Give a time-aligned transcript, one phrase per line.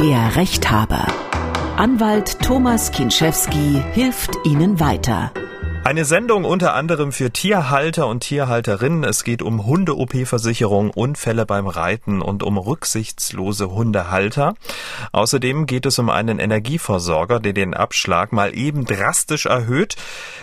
[0.00, 1.06] Der Rechthaber.
[1.76, 5.30] Anwalt Thomas Kinschewski hilft Ihnen weiter.
[5.82, 9.02] Eine Sendung unter anderem für Tierhalter und Tierhalterinnen.
[9.02, 14.54] Es geht um Hunde-OP-Versicherung, Unfälle beim Reiten und um rücksichtslose Hundehalter.
[15.12, 19.96] Außerdem geht es um einen Energieversorger, der den Abschlag mal eben drastisch erhöht.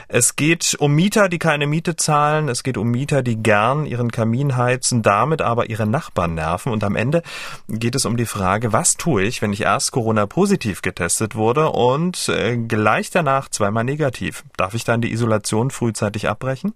[0.07, 2.49] Es geht um Mieter, die keine Miete zahlen.
[2.49, 6.71] Es geht um Mieter, die gern ihren Kamin heizen, damit aber ihre Nachbarn nerven.
[6.71, 7.21] Und am Ende
[7.69, 11.69] geht es um die Frage, was tue ich, wenn ich erst Corona positiv getestet wurde
[11.69, 14.43] und äh, gleich danach zweimal negativ?
[14.57, 16.73] Darf ich dann die Isolation Isolation frühzeitig abbrechen?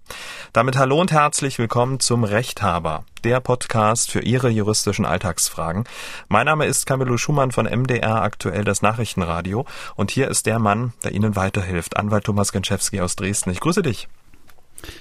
[0.51, 5.85] Damit hallo und herzlich willkommen zum Rechthaber, der Podcast für Ihre juristischen Alltagsfragen.
[6.27, 9.65] Mein Name ist Camillo Schumann von MDR aktuell das Nachrichtenradio
[9.95, 13.51] und hier ist der Mann, der Ihnen weiterhilft, Anwalt Thomas Genschewski aus Dresden.
[13.51, 14.09] Ich grüße dich.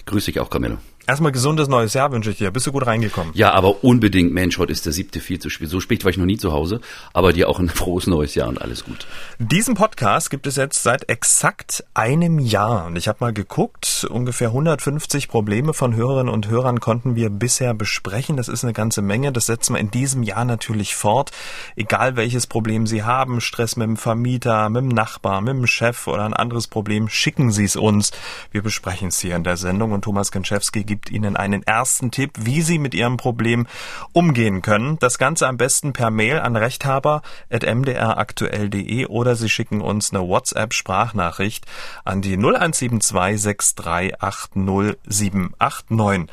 [0.07, 0.79] Grüße dich auch, Camillo.
[1.11, 2.53] Erstmal gesundes neues Jahr wünsche ich dir.
[2.53, 3.33] Bist du gut reingekommen?
[3.35, 5.69] Ja, aber unbedingt, Mensch, heute ist der siebte viel zu spät.
[5.69, 6.81] So spät war ich noch nie zu Hause,
[7.13, 9.09] aber dir auch ein frohes neues Jahr und alles gut.
[9.41, 12.87] Diesen Podcast gibt es jetzt seit exakt einem Jahr.
[12.87, 17.75] Und ich habe mal geguckt, ungefähr 150 Probleme von Hörerinnen und Hörern konnten wir bisher
[17.75, 18.37] besprechen.
[18.37, 19.33] Das ist eine ganze Menge.
[19.33, 21.33] Das setzen wir in diesem Jahr natürlich fort.
[21.75, 26.07] Egal welches Problem Sie haben, Stress mit dem Vermieter, mit dem Nachbar, mit dem Chef
[26.07, 28.13] oder ein anderes Problem, schicken Sie es uns.
[28.53, 32.11] Wir besprechen es hier in der Sendung und Thomas Genschewski gibt gibt Ihnen einen ersten
[32.11, 33.67] Tipp, wie Sie mit Ihrem Problem
[34.13, 34.99] umgehen können.
[34.99, 41.65] Das Ganze am besten per Mail an rechthaber.mdraktuell.de oder Sie schicken uns eine WhatsApp-Sprachnachricht
[42.05, 43.39] an die 0172
[43.79, 46.29] 6380789.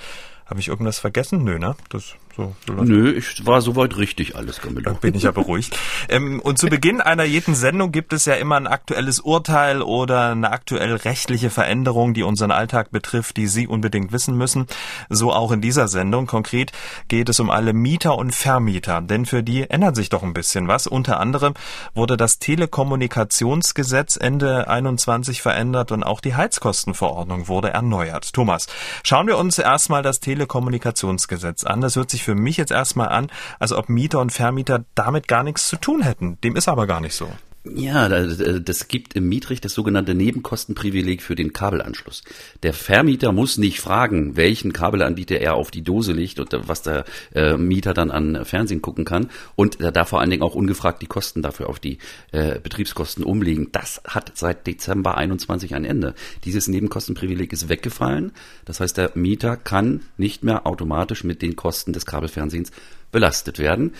[0.47, 1.45] Habe ich irgendwas vergessen?
[1.45, 1.77] Nö, ne?
[1.87, 4.91] Das so, so Nö, ich war soweit richtig alles, Camillo.
[4.91, 5.75] Da bin ich ja beruhigt.
[6.09, 10.29] ähm, und zu Beginn einer jeden Sendung gibt es ja immer ein aktuelles Urteil oder
[10.31, 14.67] eine aktuell rechtliche Veränderung, die unseren Alltag betrifft, die Sie unbedingt wissen müssen.
[15.09, 16.27] So auch in dieser Sendung.
[16.27, 16.71] Konkret
[17.07, 20.67] geht es um alle Mieter und Vermieter, denn für die ändert sich doch ein bisschen
[20.67, 20.85] was.
[20.85, 21.55] Unter anderem
[21.95, 28.31] wurde das Telekommunikationsgesetz Ende 21 verändert und auch die Heizkostenverordnung wurde erneuert.
[28.31, 28.67] Thomas,
[29.03, 31.81] schauen wir uns erstmal das Telekommunikationsgesetz an.
[31.81, 35.43] Das hört sich für mich jetzt erstmal an, als ob Mieter und Vermieter damit gar
[35.43, 36.37] nichts zu tun hätten.
[36.41, 37.29] Dem ist aber gar nicht so.
[37.75, 42.23] Ja, das gibt im Mietrecht das sogenannte Nebenkostenprivileg für den Kabelanschluss.
[42.63, 47.05] Der Vermieter muss nicht fragen, welchen Kabelanbieter er auf die Dose legt und was der
[47.33, 49.29] äh, Mieter dann an Fernsehen gucken kann.
[49.55, 51.97] Und er darf vor allen Dingen auch ungefragt die Kosten dafür auf die
[52.31, 53.69] äh, Betriebskosten umlegen.
[53.71, 56.13] Das hat seit Dezember 21 ein Ende.
[56.45, 58.31] Dieses Nebenkostenprivileg ist weggefallen.
[58.65, 62.71] Das heißt, der Mieter kann nicht mehr automatisch mit den Kosten des Kabelfernsehens
[63.11, 63.93] belastet werden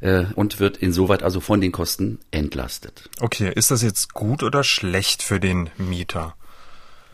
[0.00, 3.08] äh, und wird insoweit also von den Kosten entlastet.
[3.20, 6.34] Okay, ist das jetzt gut oder schlecht für den Mieter?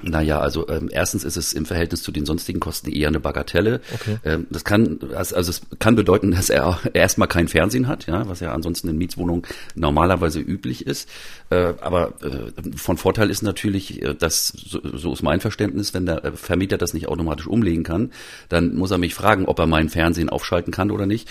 [0.02, 3.80] Naja, also ähm, erstens ist es im Verhältnis zu den sonstigen Kosten eher eine Bagatelle.
[3.94, 4.18] Okay.
[4.24, 8.40] Ähm, das kann also es kann bedeuten, dass er erstmal kein Fernsehen hat, ja, was
[8.40, 9.42] ja ansonsten in Mietswohnungen
[9.74, 11.08] normalerweise üblich ist.
[11.48, 16.04] Äh, aber äh, von Vorteil ist natürlich, äh, dass so, so ist mein Verständnis, wenn
[16.04, 18.12] der Vermieter das nicht automatisch umlegen kann,
[18.48, 21.30] dann muss er mich fragen, ob er meinen Fernsehen aufschalten kann oder nicht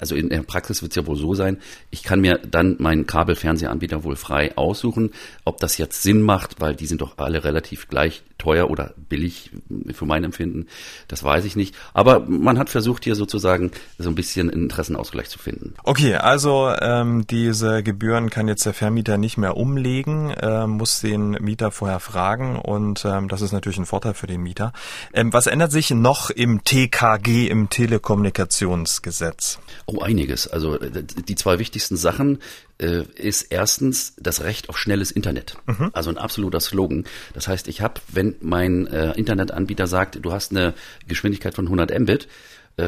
[0.00, 1.58] also in der Praxis wird es ja wohl so sein,
[1.90, 5.12] ich kann mir dann meinen Kabelfernsehanbieter wohl frei aussuchen.
[5.44, 9.50] Ob das jetzt Sinn macht, weil die sind doch alle relativ gleich teuer oder billig
[9.92, 10.66] für mein Empfinden,
[11.08, 11.74] das weiß ich nicht.
[11.92, 15.74] Aber man hat versucht hier sozusagen so ein bisschen einen Interessenausgleich zu finden.
[15.84, 21.32] Okay, also ähm, diese Gebühren kann jetzt der Vermieter nicht mehr umlegen, äh, muss den
[21.32, 24.72] Mieter vorher fragen und ähm, das ist natürlich ein Vorteil für den Mieter.
[25.12, 29.09] Ähm, was ändert sich noch im TKG, im Telekommunikationsgesetz?
[29.10, 29.58] Gesetz?
[29.86, 30.46] Oh, einiges.
[30.46, 32.38] Also die zwei wichtigsten Sachen
[32.78, 35.56] äh, ist erstens das Recht auf schnelles Internet.
[35.66, 35.90] Mhm.
[35.94, 37.04] Also ein absoluter Slogan.
[37.34, 40.74] Das heißt, ich habe, wenn mein äh, Internetanbieter sagt, du hast eine
[41.08, 42.28] Geschwindigkeit von 100 Mbit, äh,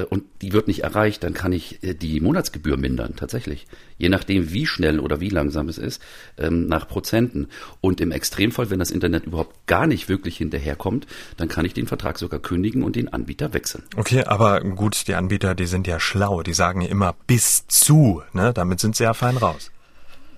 [0.00, 3.66] und die wird nicht erreicht, dann kann ich äh, die Monatsgebühr mindern, tatsächlich.
[3.98, 6.02] Je nachdem, wie schnell oder wie langsam es ist,
[6.38, 7.48] ähm, nach Prozenten.
[7.80, 11.86] Und im Extremfall, wenn das Internet überhaupt gar nicht wirklich hinterherkommt, dann kann ich den
[11.86, 13.84] Vertrag sogar kündigen und den Anbieter wechseln.
[13.96, 18.52] Okay, aber gut, die Anbieter, die sind ja schlau, die sagen immer bis zu, ne?
[18.52, 19.70] Damit sind sie ja fein raus.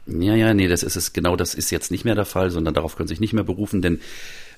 [0.06, 2.74] Ja, ja, nee, das ist es, genau das ist jetzt nicht mehr der Fall, sondern
[2.74, 4.00] darauf können Sie sich nicht mehr berufen, denn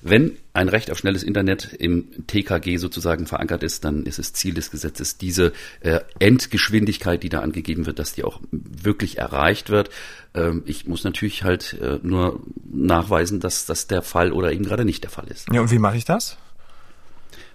[0.09, 4.53] wenn ein Recht auf schnelles Internet im TKG sozusagen verankert ist, dann ist es Ziel
[4.53, 9.89] des Gesetzes, diese äh, Endgeschwindigkeit, die da angegeben wird, dass die auch wirklich erreicht wird.
[10.33, 14.85] Ähm, ich muss natürlich halt äh, nur nachweisen, dass das der Fall oder eben gerade
[14.85, 15.47] nicht der Fall ist.
[15.51, 16.37] Ja, und wie mache ich das?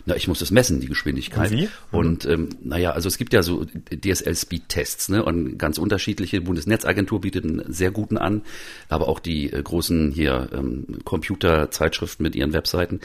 [0.04, 1.52] Na, ich muss es messen, die Geschwindigkeit.
[1.52, 1.68] Und wie?
[1.90, 5.24] Und ähm, naja, also es gibt ja so DSL-Speed-Tests, ne?
[5.24, 6.40] Und ganz unterschiedliche.
[6.40, 8.42] Bundesnetzagentur bietet einen sehr guten an,
[8.88, 13.00] aber auch die äh, großen hier ähm, Computerzeitschriften mit ihren Webseiten.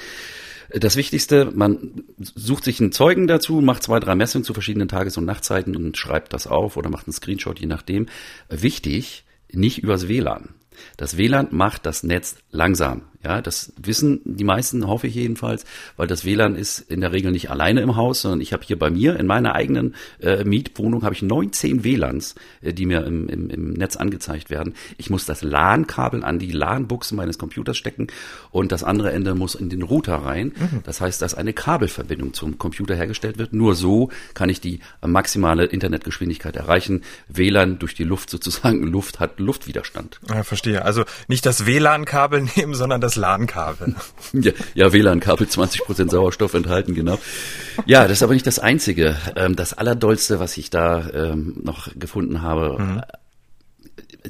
[0.70, 5.18] Das Wichtigste, man sucht sich einen Zeugen dazu, macht zwei, drei Messungen zu verschiedenen Tages-
[5.18, 8.08] und Nachtzeiten und schreibt das auf oder macht einen Screenshot, je nachdem.
[8.50, 10.50] Wichtig, nicht übers WLAN.
[10.98, 13.04] Das WLAN macht das Netz langsam.
[13.28, 15.66] Ja, das wissen die meisten, hoffe ich jedenfalls,
[15.98, 18.80] weil das WLAN ist in der Regel nicht alleine im Haus, sondern ich habe hier
[18.80, 23.28] bei mir in meiner eigenen äh, Mietwohnung habe ich 19 WLANs, äh, die mir im,
[23.28, 24.76] im, im Netz angezeigt werden.
[24.98, 28.08] Ich muss das LAN-Kabel an die LAN-Buchse meines Computers stecken
[28.50, 30.54] und das andere Ende muss in den Router rein.
[30.58, 30.84] Mhm.
[30.86, 33.52] Das heißt, dass eine Kabelverbindung zum Computer hergestellt wird.
[33.52, 37.04] Nur so kann ich die maximale Internetgeschwindigkeit erreichen.
[37.28, 40.22] WLAN durch die Luft sozusagen, Luft hat Luftwiderstand.
[40.30, 40.86] Ja, verstehe.
[40.86, 43.96] Also nicht das WLAN-Kabel nehmen, sondern das LAN-Kabel.
[44.34, 47.18] Ja, ja WLAN-Kabel, 20% Sauerstoff enthalten, genau.
[47.86, 49.16] Ja, das ist aber nicht das Einzige.
[49.36, 52.78] Ähm, das Allerdollste, was ich da ähm, noch gefunden habe.
[52.80, 53.02] Mhm.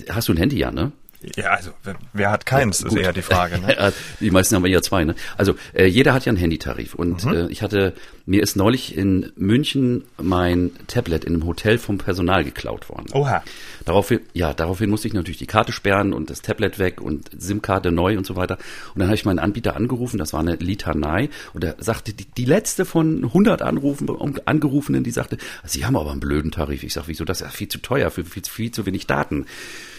[0.10, 0.92] Hast du ein Handy, ja, ne?
[1.36, 1.72] Ja, also
[2.14, 3.60] wer hat keins, ja, ist eher die Frage.
[3.60, 3.92] Ne?
[4.20, 5.04] die meisten haben ja zwei.
[5.04, 5.16] Ne?
[5.36, 6.94] Also äh, jeder hat ja einen Handytarif.
[6.94, 7.34] Und mhm.
[7.34, 7.94] äh, ich hatte,
[8.28, 13.08] mir ist neulich in München mein Tablet in einem Hotel vom Personal geklaut worden.
[13.14, 13.44] Oha.
[13.86, 17.92] Daraufhin, ja, daraufhin musste ich natürlich die Karte sperren und das Tablet weg und SIM-Karte
[17.92, 18.58] neu und so weiter.
[18.94, 22.26] Und dann habe ich meinen Anbieter angerufen, das war eine Litanei, und er sagte, die,
[22.26, 24.08] die letzte von 100 Anrufen,
[24.46, 26.84] Angerufenen, die sagte, Sie haben aber einen blöden Tarif.
[26.84, 29.46] Ich sage, wieso, das ist viel zu teuer, für viel, viel zu wenig Daten.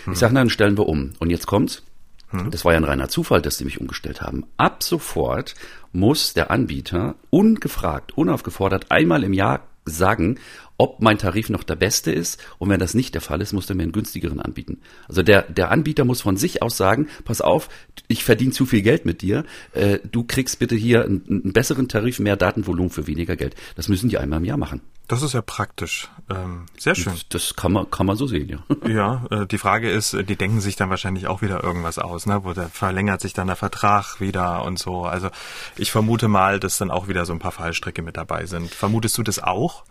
[0.08, 0.12] Hm.
[0.12, 1.12] Ich sage, dann stellen wir um.
[1.18, 1.82] Und jetzt kommt's.
[2.30, 2.50] Hm.
[2.50, 4.44] Das war ja ein reiner Zufall, dass sie mich umgestellt haben.
[4.56, 5.54] Ab sofort
[5.92, 10.38] muss der Anbieter ungefragt, unaufgefordert einmal im Jahr sagen,
[10.78, 12.40] ob mein Tarif noch der beste ist.
[12.58, 14.80] Und wenn das nicht der Fall ist, muss er mir einen günstigeren anbieten.
[15.08, 17.68] Also der, der Anbieter muss von sich aus sagen, pass auf,
[18.06, 21.88] ich verdiene zu viel Geld mit dir, äh, du kriegst bitte hier einen, einen, besseren
[21.88, 23.56] Tarif, mehr Datenvolumen für weniger Geld.
[23.74, 24.80] Das müssen die einmal im Jahr machen.
[25.08, 26.08] Das ist ja praktisch.
[26.30, 27.14] Ähm, sehr schön.
[27.30, 28.58] Das kann man, kann man so sehen, ja.
[28.88, 32.44] Ja, äh, die Frage ist, die denken sich dann wahrscheinlich auch wieder irgendwas aus, ne?
[32.44, 35.06] Wo der verlängert sich dann der Vertrag wieder und so.
[35.06, 35.30] Also
[35.76, 38.70] ich vermute mal, dass dann auch wieder so ein paar Fallstricke mit dabei sind.
[38.70, 39.84] Vermutest du das auch?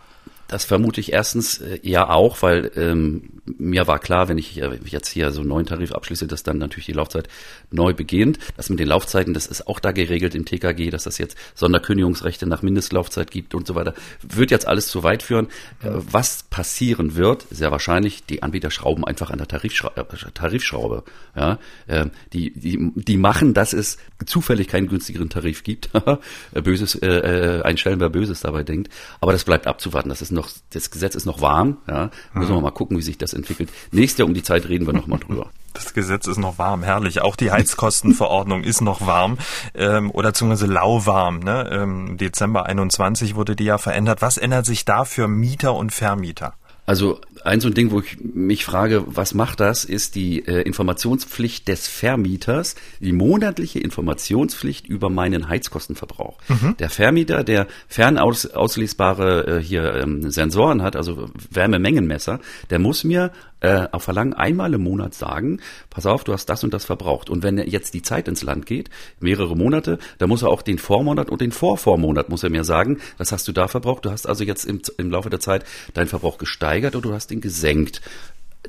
[0.47, 4.79] Das vermute ich erstens äh, ja auch, weil ähm, mir war klar, wenn ich äh,
[4.85, 7.27] jetzt hier so einen neuen Tarif abschließe, dass dann natürlich die Laufzeit
[7.71, 8.39] neu beginnt.
[8.55, 12.47] Das mit den Laufzeiten, das ist auch da geregelt im TKG, dass das jetzt Sonderkündigungsrechte
[12.47, 13.93] nach Mindestlaufzeit gibt und so weiter.
[14.21, 15.47] Wird jetzt alles zu weit führen.
[15.83, 21.03] Äh, was passieren wird, sehr wahrscheinlich, die Anbieter schrauben einfach an der Tarifschra äh, Tarifschraube.
[21.35, 25.89] Ja, äh, die, die, die machen, dass es zufällig keinen günstigeren Tarif gibt.
[26.53, 28.91] Böses, äh, äh, einstellen, wer Böses dabei denkt.
[29.21, 30.09] Aber das bleibt abzuwarten.
[30.09, 32.09] Das ist noch, das Gesetz ist noch warm, ja.
[32.33, 33.69] Müssen wir mal gucken, wie sich das entwickelt.
[33.91, 35.49] Nächstes Jahr um die Zeit reden wir nochmal drüber.
[35.73, 37.21] Das Gesetz ist noch warm, herrlich.
[37.21, 39.37] Auch die Heizkostenverordnung ist noch warm
[39.75, 41.37] ähm, oder beziehungsweise lauwarm.
[41.37, 41.69] Ne?
[41.71, 44.23] Ähm, Dezember 21 wurde die ja verändert.
[44.23, 46.55] Was ändert sich da für Mieter und Vermieter?
[46.87, 50.61] Also ein so ein Ding, wo ich mich frage, was macht das, ist die äh,
[50.61, 56.37] Informationspflicht des Vermieters, die monatliche Informationspflicht über meinen Heizkostenverbrauch.
[56.49, 56.75] Mhm.
[56.77, 62.39] Der Vermieter, der fernauslesbare äh, hier ähm, Sensoren hat, also Wärmemengenmesser,
[62.69, 65.59] der muss mir äh, auf Verlangen einmal im Monat sagen,
[65.89, 67.29] pass auf, du hast das und das verbraucht.
[67.29, 68.89] Und wenn jetzt die Zeit ins Land geht,
[69.19, 72.99] mehrere Monate, dann muss er auch den Vormonat und den Vorvormonat muss er mir sagen,
[73.17, 74.05] das hast du da verbraucht.
[74.05, 77.31] Du hast also jetzt im, im Laufe der Zeit deinen Verbrauch gesteigert oder du hast
[77.31, 78.01] ihn gesenkt.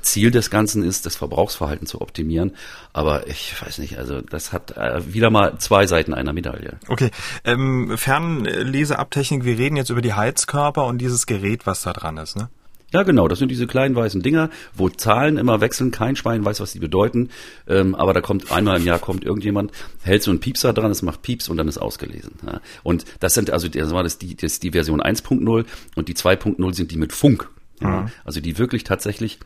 [0.00, 2.54] Ziel des Ganzen ist, das Verbrauchsverhalten zu optimieren.
[2.92, 6.78] Aber ich weiß nicht, also das hat äh, wieder mal zwei Seiten einer Medaille.
[6.88, 7.10] Okay,
[7.44, 12.36] ähm, Fernleseabtechnik, wir reden jetzt über die Heizkörper und dieses Gerät, was da dran ist,
[12.36, 12.48] ne?
[12.92, 13.28] Ja, genau.
[13.28, 15.90] Das sind diese kleinen weißen Dinger, wo Zahlen immer wechseln.
[15.90, 17.30] Kein Schwein weiß, was die bedeuten.
[17.66, 21.02] Ähm, aber da kommt einmal im Jahr kommt irgendjemand, hält so einen Piepser dran, es
[21.02, 22.32] macht Pieps und dann ist ausgelesen.
[22.46, 22.60] Ja.
[22.82, 25.64] Und das sind also das war das die, das die Version 1.0
[25.96, 27.50] und die 2.0 sind die mit Funk.
[27.80, 28.02] Ja.
[28.02, 28.10] Mhm.
[28.24, 29.38] Also die wirklich tatsächlich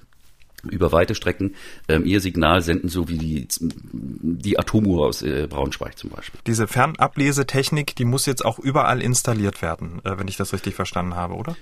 [0.70, 1.56] über weite Strecken
[1.88, 6.40] ähm, ihr Signal senden, so wie die, die Atomuhr aus äh, Braunschweig zum Beispiel.
[6.46, 11.16] Diese Fernablesetechnik, die muss jetzt auch überall installiert werden, äh, wenn ich das richtig verstanden
[11.16, 11.56] habe, oder?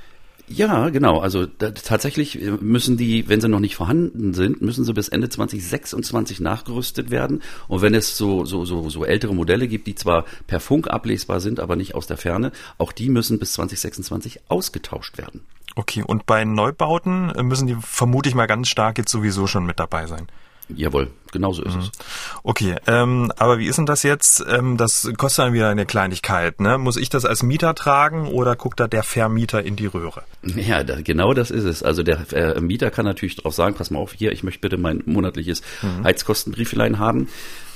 [0.52, 1.20] Ja, genau.
[1.20, 5.08] Also da, tatsächlich äh, müssen die, wenn sie noch nicht vorhanden sind, müssen sie bis
[5.08, 7.42] Ende 2026 nachgerüstet werden.
[7.68, 11.40] Und wenn es so, so, so, so ältere Modelle gibt, die zwar per Funk ablesbar
[11.40, 15.42] sind, aber nicht aus der Ferne, auch die müssen bis 2026 ausgetauscht werden.
[15.76, 19.78] Okay, und bei Neubauten müssen die vermute ich mal ganz stark jetzt sowieso schon mit
[19.78, 20.26] dabei sein.
[20.76, 21.80] Jawohl, genau so ist mhm.
[21.80, 21.90] es.
[22.42, 24.44] Okay, ähm, aber wie ist denn das jetzt?
[24.48, 26.60] Ähm, das kostet dann wieder eine Kleinigkeit.
[26.60, 26.78] Ne?
[26.78, 30.22] Muss ich das als Mieter tragen oder guckt da der Vermieter in die Röhre?
[30.42, 31.82] Ja, da, genau das ist es.
[31.82, 34.76] Also der äh, Mieter kann natürlich darauf sagen, pass mal auf, hier, ich möchte bitte
[34.76, 36.04] mein monatliches mhm.
[36.04, 37.28] Heizkostenbriefelein haben.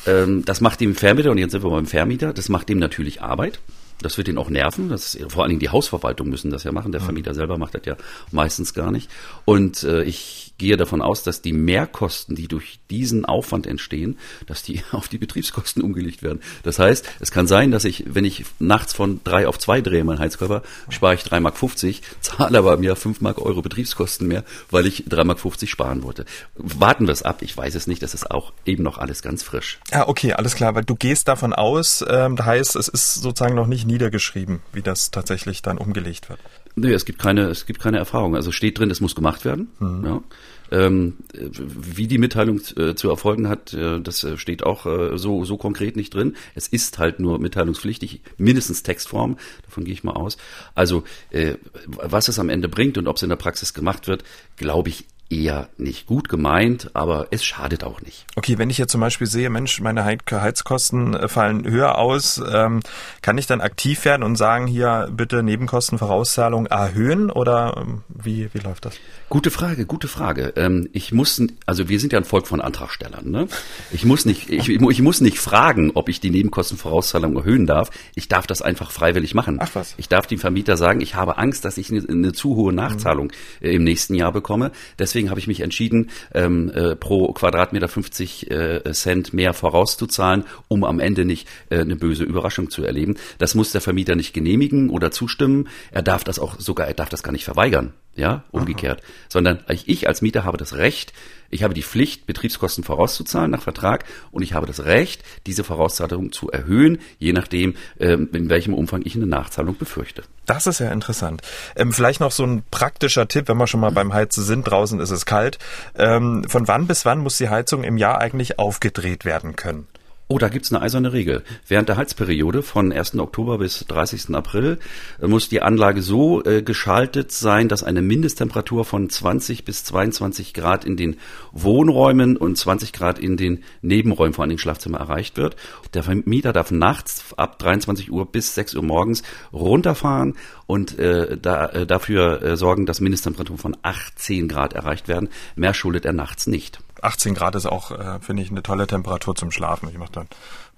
[0.06, 3.22] Ähm, das macht dem Vermieter, und jetzt sind wir beim Vermieter, das macht dem natürlich
[3.22, 3.60] Arbeit.
[4.02, 4.88] Das wird ihn auch nerven.
[4.88, 6.92] Das ist, vor allen Dingen die Hausverwaltung müssen das ja machen.
[6.92, 7.96] Der Vermieter selber macht das ja
[8.32, 9.08] meistens gar nicht.
[9.44, 14.62] Und äh, ich gehe davon aus, dass die Mehrkosten, die durch diesen Aufwand entstehen, dass
[14.62, 16.40] die auf die Betriebskosten umgelegt werden.
[16.62, 20.04] Das heißt, es kann sein, dass ich, wenn ich nachts von drei auf zwei drehe,
[20.04, 24.44] mein Heizkörper, spare ich drei Mark, fünfzig, zahle aber mir fünf Mark Euro Betriebskosten mehr,
[24.70, 26.24] weil ich drei Mark fünfzig sparen wollte.
[26.54, 27.42] Warten wir es ab.
[27.42, 28.02] Ich weiß es nicht.
[28.02, 29.78] Das ist auch eben noch alles ganz frisch.
[29.90, 30.74] Ja, okay, alles klar.
[30.74, 34.82] Weil du gehst davon aus, ähm, das heißt, es ist sozusagen noch nicht niedergeschrieben, wie
[34.82, 36.40] das tatsächlich dann umgelegt wird.
[36.76, 38.34] Nee, es gibt keine, es gibt keine Erfahrung.
[38.34, 39.68] Also steht drin, es muss gemacht werden.
[39.78, 40.04] Mhm.
[40.04, 40.22] Ja.
[40.70, 45.44] Ähm, wie die Mitteilung äh, zu erfolgen hat, äh, das äh, steht auch äh, so,
[45.44, 46.36] so konkret nicht drin.
[46.54, 50.36] Es ist halt nur mitteilungspflichtig, mindestens Textform, davon gehe ich mal aus.
[50.74, 51.54] Also äh,
[51.86, 54.24] was es am Ende bringt und ob es in der Praxis gemacht wird,
[54.56, 58.26] glaube ich eher nicht gut gemeint, aber es schadet auch nicht.
[58.36, 62.80] Okay, wenn ich jetzt zum Beispiel sehe, Mensch, meine Heizkosten äh, fallen höher aus, ähm,
[63.22, 68.58] kann ich dann aktiv werden und sagen, hier bitte Nebenkostenvorauszahlung erhöhen oder ähm, wie, wie
[68.58, 68.94] läuft das?
[69.28, 70.52] Gute Frage, gute Frage.
[70.56, 73.30] Ähm, ich muss, also wir sind ja ein Volk von Antragstellern.
[73.30, 73.48] Ne?
[73.90, 77.90] Ich muss nicht, ich, ich muss nicht fragen, ob ich die Nebenkostenvorauszahlung erhöhen darf.
[78.14, 79.58] Ich darf das einfach freiwillig machen.
[79.60, 79.94] Ach was.
[79.96, 83.32] Ich darf dem Vermieter sagen, ich habe Angst, dass ich eine, eine zu hohe Nachzahlung
[83.60, 83.70] mhm.
[83.70, 84.70] im nächsten Jahr bekomme.
[84.98, 90.84] Deswegen habe ich mich entschieden, ähm, äh, pro Quadratmeter 50 äh, Cent mehr vorauszuzahlen, um
[90.84, 93.16] am Ende nicht äh, eine böse Überraschung zu erleben.
[93.38, 95.68] Das muss der Vermieter nicht genehmigen oder zustimmen.
[95.90, 99.08] Er darf das auch sogar, er darf das gar nicht verweigern ja, umgekehrt, Aha.
[99.28, 101.12] sondern ich als Mieter habe das Recht,
[101.50, 106.32] ich habe die Pflicht, Betriebskosten vorauszuzahlen nach Vertrag und ich habe das Recht, diese Vorauszahlung
[106.32, 110.24] zu erhöhen, je nachdem, ähm, in welchem Umfang ich eine Nachzahlung befürchte.
[110.46, 111.42] Das ist ja interessant.
[111.76, 114.98] Ähm, vielleicht noch so ein praktischer Tipp, wenn wir schon mal beim Heizen sind, draußen
[114.98, 115.58] ist es kalt.
[115.94, 119.86] Ähm, von wann bis wann muss die Heizung im Jahr eigentlich aufgedreht werden können?
[120.26, 121.42] Oh, da gibt's eine eiserne Regel.
[121.68, 123.18] Während der Heizperiode von 1.
[123.18, 124.34] Oktober bis 30.
[124.34, 124.78] April
[125.20, 130.54] äh, muss die Anlage so äh, geschaltet sein, dass eine Mindesttemperatur von 20 bis 22
[130.54, 131.16] Grad in den
[131.52, 135.56] Wohnräumen und 20 Grad in den Nebenräumen, vor allem in den Schlafzimmern, erreicht wird.
[135.92, 141.66] Der Vermieter darf nachts ab 23 Uhr bis 6 Uhr morgens runterfahren und äh, da,
[141.66, 145.28] äh, dafür äh, sorgen, dass Mindesttemperaturen von 18 Grad erreicht werden.
[145.54, 146.78] Mehr schuldet er nachts nicht.
[147.04, 149.88] 18 Grad ist auch, äh, finde ich, eine tolle Temperatur zum Schlafen.
[149.88, 150.28] Ich mach dann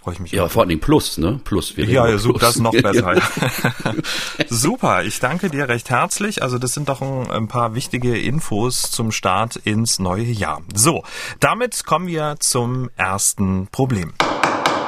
[0.06, 0.33] freue ich mich.
[0.33, 1.40] Ja, vor allem Plus, ne?
[1.42, 1.76] Plus.
[1.76, 3.21] Wir ja, ja, super, das ist noch besser.
[4.49, 6.45] Super, ich danke dir recht herzlich.
[6.45, 10.62] Also das sind doch ein, ein, paar wichtige Infos zum Start ins neue Jahr.
[10.73, 11.02] So,
[11.40, 14.12] damit kommen wir zum ersten Problem.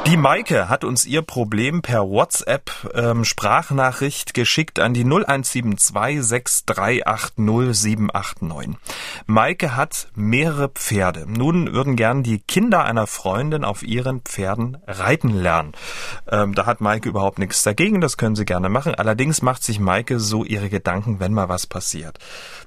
[0.07, 8.76] Die Maike hat uns ihr Problem per WhatsApp ähm, Sprachnachricht geschickt an die 0172 6380789.
[9.26, 11.26] Maike hat mehrere Pferde.
[11.26, 15.73] Nun würden gern die Kinder einer Freundin auf ihren Pferden reiten lernen.
[16.31, 18.95] Ähm, da hat Maike überhaupt nichts dagegen, das können sie gerne machen.
[18.95, 22.19] Allerdings macht sich Maike so ihre Gedanken, wenn mal was passiert.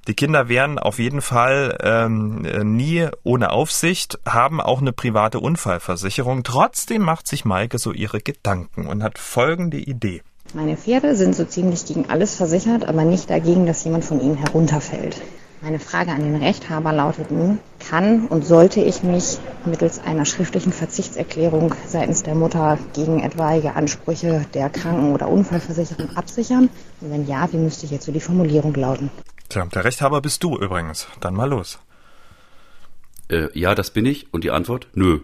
[0.07, 2.41] Die Kinder wären auf jeden Fall ähm,
[2.75, 6.43] nie ohne Aufsicht, haben auch eine private Unfallversicherung.
[6.43, 10.21] Trotzdem macht sich Maike so ihre Gedanken und hat folgende Idee.
[10.53, 14.35] Meine Pferde sind so ziemlich gegen alles versichert, aber nicht dagegen, dass jemand von ihnen
[14.35, 15.21] herunterfällt.
[15.61, 20.73] Meine Frage an den Rechthaber lautet nun, kann und sollte ich mich mittels einer schriftlichen
[20.73, 26.69] Verzichtserklärung seitens der Mutter gegen etwaige Ansprüche der Kranken- oder Unfallversicherung absichern?
[26.99, 29.11] Und wenn ja, wie müsste jetzt so die Formulierung lauten?
[29.49, 31.07] Tja, der Rechthaber bist du übrigens.
[31.19, 31.77] Dann mal los.
[33.29, 34.33] Äh, ja, das bin ich.
[34.33, 34.87] Und die Antwort?
[34.95, 35.19] Nö.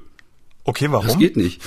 [0.67, 1.07] Okay, warum?
[1.07, 1.61] Das geht nicht.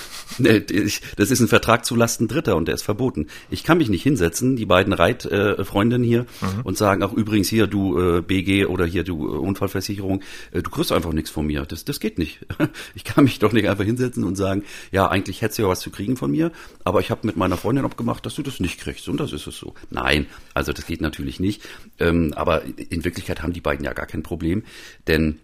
[1.17, 3.29] Das ist ein Vertrag zu Lasten Dritter und der ist verboten.
[3.49, 6.61] Ich kann mich nicht hinsetzen, die beiden Reitfreundinnen hier, mhm.
[6.65, 10.21] und sagen, ach übrigens hier, du äh, BG oder hier, du äh, Unfallversicherung,
[10.53, 11.65] äh, du kriegst einfach nichts von mir.
[11.65, 12.47] Das, das geht nicht.
[12.95, 15.81] Ich kann mich doch nicht einfach hinsetzen und sagen, ja, eigentlich hättest du ja was
[15.81, 16.53] zu kriegen von mir,
[16.85, 19.09] aber ich habe mit meiner Freundin abgemacht, dass du das nicht kriegst.
[19.09, 19.75] Und das ist es so.
[19.89, 21.63] Nein, also das geht natürlich nicht.
[21.99, 24.65] Ähm, aber in Wirklichkeit haben die beiden ja gar kein Problem,
[25.07, 25.39] denn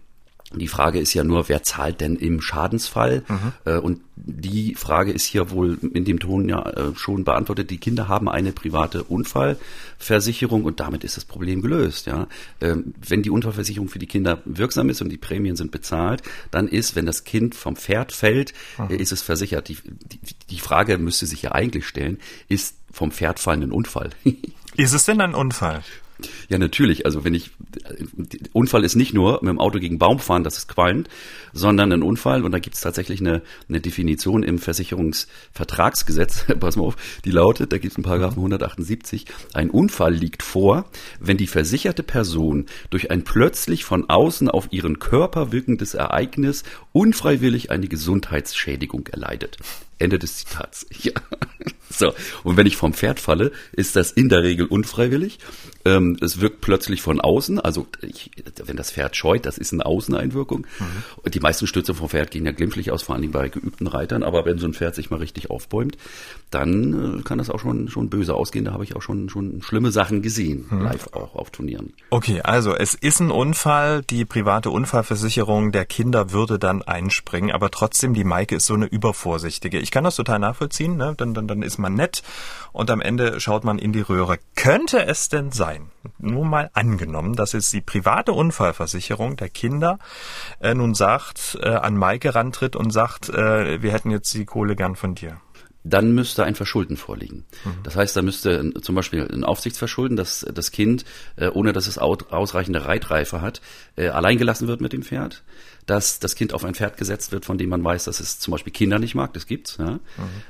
[0.53, 3.23] die Frage ist ja nur, wer zahlt denn im Schadensfall?
[3.27, 3.53] Mhm.
[3.65, 7.69] Äh, und die Frage ist hier wohl in dem Ton ja äh, schon beantwortet.
[7.69, 12.05] Die Kinder haben eine private Unfallversicherung und damit ist das Problem gelöst.
[12.05, 12.27] Ja,
[12.61, 16.69] ähm, wenn die Unfallversicherung für die Kinder wirksam ist und die Prämien sind bezahlt, dann
[16.69, 18.95] ist, wenn das Kind vom Pferd fällt, mhm.
[18.95, 19.67] ist es versichert.
[19.67, 24.11] Die, die, die Frage müsste sich ja eigentlich stellen: Ist vom Pferd fallen ein Unfall?
[24.77, 25.83] ist es denn ein Unfall?
[26.49, 27.05] Ja, natürlich.
[27.05, 27.51] Also wenn ich
[28.53, 31.09] Unfall ist nicht nur mit dem Auto gegen Baum fahren, das ist qualmt,
[31.53, 36.83] sondern ein Unfall, und da gibt es tatsächlich eine, eine Definition im Versicherungsvertragsgesetz, pass mal
[36.83, 40.85] auf, die lautet, da gibt es einen Paragraphen 178, ein Unfall liegt vor,
[41.19, 46.63] wenn die versicherte Person durch ein plötzlich von außen auf ihren Körper wirkendes Ereignis
[46.93, 49.57] unfreiwillig eine Gesundheitsschädigung erleidet.
[49.99, 50.85] Ende des Zitats.
[51.03, 51.13] Ja.
[51.89, 52.13] So,
[52.43, 55.39] und wenn ich vom Pferd falle, ist das in der Regel unfreiwillig.
[55.87, 58.31] Ähm, es wirkt plötzlich von außen, also ich,
[58.65, 60.67] wenn das Pferd scheut, das ist eine Außeneinwirkung.
[60.79, 61.31] Mhm.
[61.31, 64.45] Die meisten Stütze vom Pferd gehen ja glimpflich aus, vor allem bei geübten Reitern, aber
[64.45, 65.97] wenn so ein Pferd sich mal richtig aufbäumt,
[66.51, 68.65] dann äh, kann das auch schon, schon böse ausgehen.
[68.65, 70.81] Da habe ich auch schon, schon schlimme Sachen gesehen, mhm.
[70.81, 71.93] live auch auf Turnieren.
[72.09, 77.71] Okay, also es ist ein Unfall, die private Unfallversicherung der Kinder würde dann einspringen, aber
[77.71, 79.79] trotzdem, die Maike ist so eine übervorsichtige.
[79.79, 81.13] Ich kann das total nachvollziehen, ne?
[81.15, 82.23] dann, dann, dann ist man nett
[82.73, 84.37] und am Ende schaut man in die Röhre.
[84.55, 85.76] Könnte es denn sein,
[86.19, 89.99] nur mal angenommen, dass jetzt die private Unfallversicherung der Kinder
[90.59, 94.75] äh, nun sagt, äh, an Maike rantritt und sagt, äh, wir hätten jetzt die Kohle
[94.75, 95.39] gern von dir?
[95.89, 97.45] dann müsste ein Verschulden vorliegen.
[97.63, 97.75] Mhm.
[97.83, 101.05] Das heißt, da müsste zum Beispiel ein Aufsichtsverschulden, dass das Kind,
[101.37, 103.61] äh, ohne dass es ausreichende Reitreife hat,
[103.95, 105.43] äh, alleingelassen wird mit dem Pferd
[105.87, 108.51] dass das Kind auf ein Pferd gesetzt wird, von dem man weiß, dass es zum
[108.51, 109.77] Beispiel Kinder nicht mag, das gibt's.
[109.79, 109.91] Ja?
[109.91, 109.99] Mhm.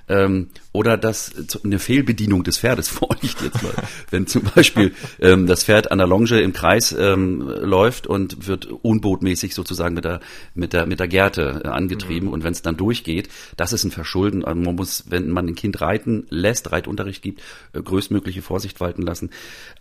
[0.09, 1.31] Ähm, oder dass
[1.63, 3.73] eine Fehlbedienung des Pferdes vorliegt jetzt mal.
[4.09, 8.65] Wenn zum Beispiel ähm, das Pferd an der Longe im Kreis ähm, läuft und wird
[8.65, 10.19] unbotmäßig sozusagen mit der
[10.55, 12.33] mit der mit der Gerte äh, angetrieben mhm.
[12.33, 14.43] und wenn es dann durchgeht, das ist ein Verschulden.
[14.43, 17.41] Also man muss, wenn man ein Kind reiten lässt, Reitunterricht gibt,
[17.73, 19.29] äh, größtmögliche Vorsicht walten lassen.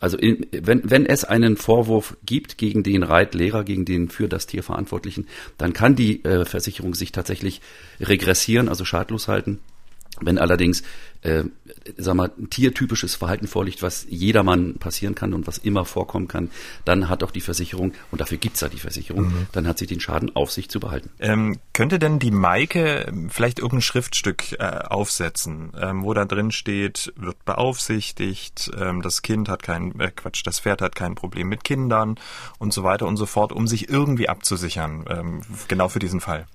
[0.01, 4.47] Also in, wenn wenn es einen Vorwurf gibt gegen den Reitlehrer, gegen den für das
[4.47, 5.27] Tier Verantwortlichen,
[5.59, 7.61] dann kann die äh, Versicherung sich tatsächlich
[8.01, 9.61] regressieren, also schadlos halten.
[10.21, 10.83] Wenn allerdings,
[11.23, 11.45] äh,
[11.99, 16.51] sag mal, ein tiertypisches Verhalten vorliegt, was jedermann passieren kann und was immer vorkommen kann,
[16.85, 19.47] dann hat auch die Versicherung, und dafür gibt's ja die Versicherung, mhm.
[19.53, 21.11] dann hat sie den Schaden auf sich zu behalten.
[21.19, 27.13] Ähm, könnte denn die Maike vielleicht irgendein Schriftstück äh, aufsetzen, ähm, wo da drin steht,
[27.17, 31.63] wird beaufsichtigt, ähm, das Kind hat kein, äh, Quatsch, das Pferd hat kein Problem mit
[31.63, 32.17] Kindern
[32.59, 36.47] und so weiter und so fort, um sich irgendwie abzusichern, ähm, genau für diesen Fall?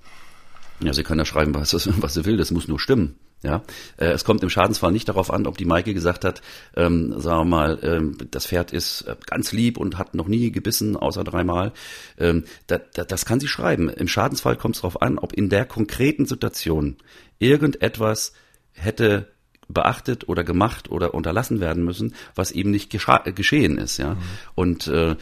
[0.80, 3.16] Ja, sie kann ja schreiben, was, was sie will, das muss nur stimmen.
[3.42, 3.62] Ja,
[3.96, 6.42] äh, es kommt im Schadensfall nicht darauf an, ob die Maike gesagt hat,
[6.76, 10.52] ähm, sagen wir mal, ähm, das Pferd ist äh, ganz lieb und hat noch nie
[10.52, 11.72] gebissen, außer dreimal.
[12.18, 13.88] Ähm, da, da, das kann sie schreiben.
[13.88, 16.96] Im Schadensfall kommt es darauf an, ob in der konkreten Situation
[17.40, 18.32] irgendetwas
[18.72, 19.32] hätte
[19.68, 24.14] beachtet oder gemacht oder unterlassen werden müssen, was eben nicht geschehen ist, ja.
[24.14, 24.18] Mhm.
[24.54, 25.16] Und äh,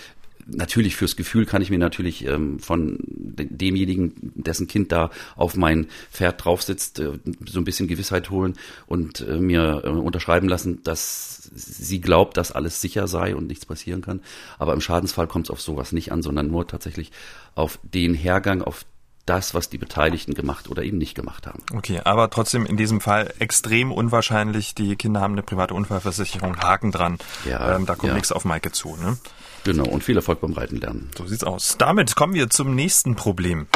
[0.46, 5.86] natürlich fürs Gefühl kann ich mir natürlich ähm, von demjenigen, dessen Kind da auf mein
[6.12, 10.82] Pferd drauf sitzt, äh, so ein bisschen Gewissheit holen und äh, mir äh, unterschreiben lassen,
[10.82, 14.20] dass sie glaubt, dass alles sicher sei und nichts passieren kann.
[14.58, 17.12] Aber im Schadensfall kommt es auf sowas nicht an, sondern nur tatsächlich
[17.54, 18.84] auf den Hergang, auf
[19.26, 21.62] das, was die Beteiligten gemacht oder eben nicht gemacht haben.
[21.72, 24.74] Okay, aber trotzdem in diesem Fall extrem unwahrscheinlich.
[24.74, 27.18] Die Kinder haben eine private Unfallversicherung, Haken dran.
[27.44, 28.14] Ja, ähm, da kommt ja.
[28.14, 28.96] nichts auf Maike zu.
[28.96, 29.18] Ne?
[29.64, 31.10] Genau, und viel Erfolg beim Reiten lernen.
[31.16, 31.76] So sieht's aus.
[31.78, 33.66] Damit kommen wir zum nächsten Problem.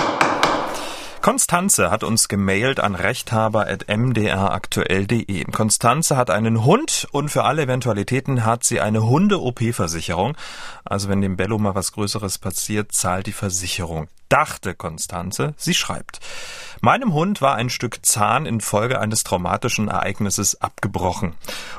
[1.25, 5.44] Konstanze hat uns gemailt an rechthaber.mdraktuell.de.
[5.44, 10.37] Konstanze hat einen Hund und für alle Eventualitäten hat sie eine Hunde-OP-Versicherung.
[10.85, 15.55] Also wenn dem Bello mal was Größeres passiert, zahlt die Versicherung dachte Konstanze.
[15.57, 16.18] Sie schreibt.
[16.81, 21.35] Meinem Hund war ein Stück Zahn infolge eines traumatischen Ereignisses abgebrochen.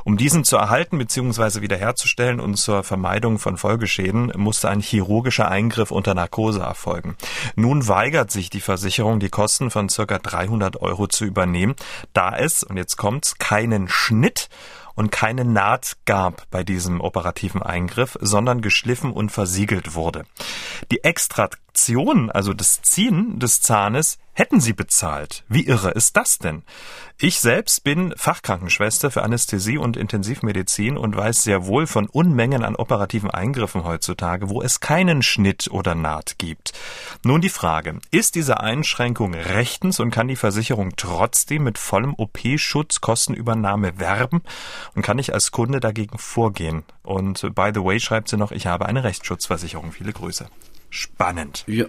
[0.05, 1.59] Um diesen zu erhalten bzw.
[1.59, 7.17] wiederherzustellen und zur Vermeidung von Folgeschäden musste ein chirurgischer Eingriff unter Narkose erfolgen.
[7.57, 11.75] Nun weigert sich die Versicherung, die Kosten von circa 300 Euro zu übernehmen,
[12.13, 14.47] da es, und jetzt kommt's, keinen Schnitt
[14.95, 20.23] und keine Naht gab bei diesem operativen Eingriff, sondern geschliffen und versiegelt wurde.
[20.89, 21.03] Die
[21.75, 25.43] Extraktion, also das Ziehen des Zahnes, hätten sie bezahlt.
[25.49, 26.63] Wie irre ist das denn?
[27.19, 32.77] Ich selbst bin Fachkrankenschwester für Anästhesie und Intensivmedizin und weiß sehr wohl von Unmengen an
[32.77, 36.71] operativen Eingriffen heutzutage, wo es keinen Schnitt oder Naht gibt.
[37.23, 43.01] Nun die Frage, ist diese Einschränkung rechtens und kann die Versicherung trotzdem mit vollem OP-Schutz
[43.01, 44.43] Kostenübernahme werben
[44.95, 46.83] und kann ich als Kunde dagegen vorgehen?
[47.03, 49.91] Und by the way schreibt sie noch, ich habe eine Rechtsschutzversicherung.
[49.91, 50.47] Viele Grüße.
[50.95, 51.65] Spannend.
[51.67, 51.87] Ja,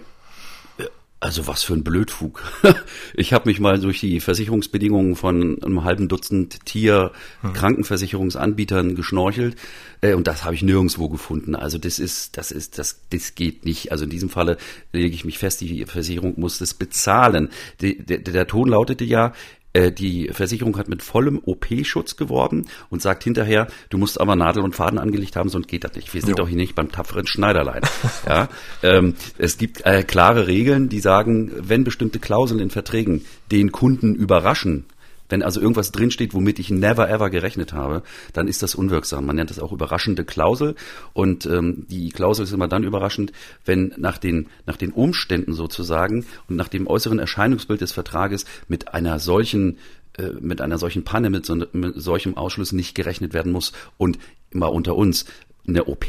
[1.19, 2.43] also was für ein Blödfug.
[3.15, 9.55] Ich habe mich mal durch die Versicherungsbedingungen von einem halben Dutzend Tier-Krankenversicherungsanbietern geschnorchelt
[10.01, 11.55] äh, und das habe ich nirgendwo gefunden.
[11.55, 13.91] Also das ist, das ist, das, das geht nicht.
[13.91, 14.57] Also in diesem Falle
[14.93, 17.49] lege ich mich fest, die Versicherung muss das bezahlen.
[17.81, 19.33] Die, der, der Ton lautete ja,
[19.77, 24.63] Äh, die Versicherung hat mit vollem OP-Schutz geworben und sagt hinterher, du musst aber Nadel
[24.63, 26.13] und Faden angelegt haben, sonst geht das nicht.
[26.13, 26.35] Wir sind jo.
[26.35, 27.83] doch hier nicht beim tapferen Schneiderlein.
[28.27, 28.49] ja,
[28.81, 34.15] ähm, es gibt äh, klare Regeln, die sagen, wenn bestimmte Klauseln in Verträgen den Kunden
[34.15, 34.85] überraschen,
[35.29, 39.25] wenn also irgendwas drinsteht, womit ich never ever gerechnet habe, dann ist das unwirksam.
[39.25, 40.75] Man nennt das auch überraschende Klausel.
[41.13, 43.31] Und ähm, die Klausel ist immer dann überraschend,
[43.65, 48.93] wenn nach den, nach den Umständen sozusagen und nach dem äußeren Erscheinungsbild des Vertrages mit
[48.93, 49.77] einer solchen
[50.17, 53.73] äh, mit einer solchen Panne, mit, so, mit solchem Ausschluss nicht gerechnet werden muss.
[53.97, 54.17] Und
[54.51, 55.25] immer unter uns,
[55.67, 56.05] eine OP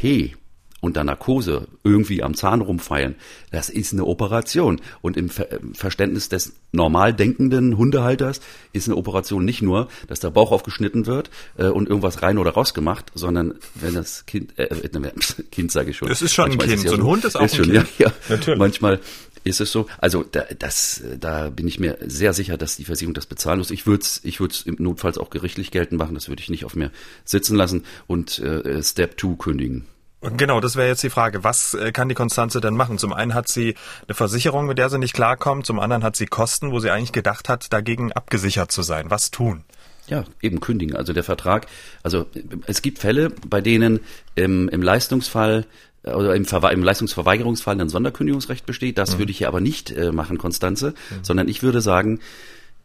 [0.81, 3.15] unter Narkose irgendwie am Zahn rumfeilen,
[3.51, 4.81] das ist eine Operation.
[5.01, 8.41] Und im Verständnis des normal denkenden Hundehalters
[8.73, 12.51] ist eine Operation nicht nur, dass der Bauch aufgeschnitten wird äh, und irgendwas rein oder
[12.51, 14.67] raus gemacht, sondern wenn das Kind, äh,
[15.51, 16.07] Kind sage ich schon.
[16.07, 17.73] Das ist schon manchmal ein Kind, ja so ein Hund ist auch ist ein schon,
[17.73, 17.87] Kind.
[17.97, 18.13] Ja, ja.
[18.29, 18.59] Natürlich.
[18.59, 18.99] Manchmal
[19.43, 19.87] ist es so.
[19.97, 23.71] Also da, das, da bin ich mir sehr sicher, dass die Versicherung das bezahlen muss.
[23.71, 26.15] Ich würde es ich würd's im Notfalls auch gerichtlich geltend machen.
[26.15, 26.91] Das würde ich nicht auf mir
[27.25, 29.85] sitzen lassen und äh, Step 2 kündigen.
[30.21, 31.43] Genau, das wäre jetzt die Frage.
[31.43, 32.97] Was äh, kann die Konstanze denn machen?
[32.97, 33.75] Zum einen hat sie
[34.07, 37.13] eine Versicherung, mit der sie nicht klarkommt, zum anderen hat sie Kosten, wo sie eigentlich
[37.13, 39.09] gedacht hat, dagegen abgesichert zu sein.
[39.09, 39.63] Was tun?
[40.07, 40.95] Ja, eben kündigen.
[40.95, 41.67] Also der Vertrag,
[42.03, 42.25] also
[42.65, 44.01] es gibt Fälle, bei denen
[44.35, 45.65] im, im Leistungsfall
[46.03, 48.97] oder im, im Leistungsverweigerungsfall ein Sonderkündigungsrecht besteht.
[48.97, 49.19] Das mhm.
[49.19, 51.23] würde ich hier aber nicht äh, machen, Konstanze, mhm.
[51.23, 52.19] sondern ich würde sagen,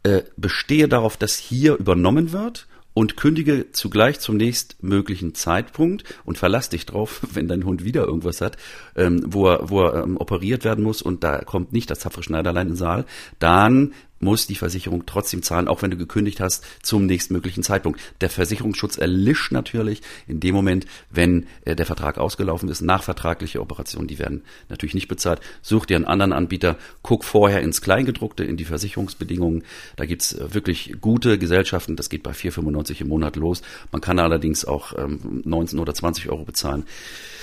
[0.03, 6.69] äh, bestehe darauf, dass hier übernommen wird und kündige zugleich zum nächstmöglichen Zeitpunkt und verlass
[6.69, 8.57] dich drauf, wenn dein Hund wieder irgendwas hat,
[8.95, 12.23] ähm, wo er, wo er ähm, operiert werden muss und da kommt nicht das tapfere
[12.23, 13.05] Schneiderlein in den Saal,
[13.37, 13.93] dann
[14.25, 18.01] muss die Versicherung trotzdem zahlen, auch wenn du gekündigt hast, zum nächstmöglichen Zeitpunkt.
[18.19, 22.81] Der Versicherungsschutz erlischt natürlich in dem Moment, wenn äh, der Vertrag ausgelaufen ist.
[22.81, 25.39] Nachvertragliche Operationen, die werden natürlich nicht bezahlt.
[25.61, 29.63] Such dir einen anderen Anbieter, guck vorher ins Kleingedruckte, in die Versicherungsbedingungen.
[29.95, 33.61] Da gibt's äh, wirklich gute Gesellschaften, das geht bei 4,95 im Monat los.
[33.91, 36.85] Man kann allerdings auch ähm, 19 oder 20 Euro bezahlen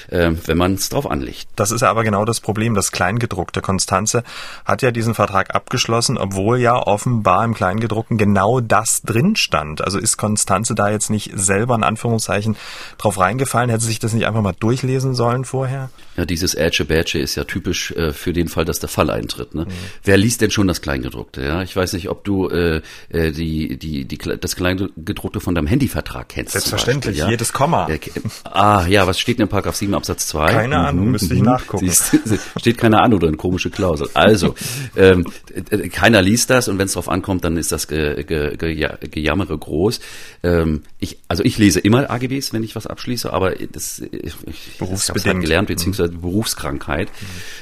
[0.09, 1.49] äh, wenn man es drauf anlegt.
[1.57, 2.75] Das ist ja aber genau das Problem.
[2.75, 4.23] Das Kleingedruckte Konstanze
[4.65, 9.83] hat ja diesen Vertrag abgeschlossen, obwohl ja offenbar im Kleingedruckten genau das drin stand.
[9.83, 12.57] Also ist Konstanze da jetzt nicht selber in Anführungszeichen
[12.99, 13.71] drauf reingefallen?
[13.71, 15.91] Hätte sie sich das nicht einfach mal durchlesen sollen vorher?
[16.17, 19.55] Ja, dieses Ätsche Bätsche ist ja typisch äh, für den Fall, dass der Fall eintritt.
[19.55, 19.65] Ne?
[19.65, 19.71] Mhm.
[20.05, 21.43] Wer liest denn schon das Kleingedruckte?
[21.43, 25.67] Ja, ich weiß nicht, ob du äh, äh die, die, die, das Kleingedruckte von deinem
[25.67, 26.53] Handyvertrag kennst.
[26.53, 27.31] Selbstverständlich, Beispiel, ja?
[27.31, 27.89] jedes Komma.
[27.89, 27.99] Äh,
[28.45, 30.53] ah, ja, was steht denn in Paragraph 7 Absatz 2?
[30.53, 31.47] Keine Ahnung, mhm, müsste ich mhm.
[31.47, 31.89] nachgucken.
[31.89, 32.19] Siehst,
[32.57, 34.09] steht keine Ahnung drin, komische Klausel.
[34.15, 34.55] Also,
[34.97, 35.27] ähm,
[35.93, 39.57] keiner liest das und wenn es drauf ankommt, dann ist das ge, ge, ge, Gejammere
[39.57, 40.01] groß.
[40.43, 44.81] Ähm, ich, also ich lese immer AGBs, wenn ich was abschließe, aber das, ich, ich
[44.81, 47.09] habe halt gelernt, beziehungsweise Berufskrankheit.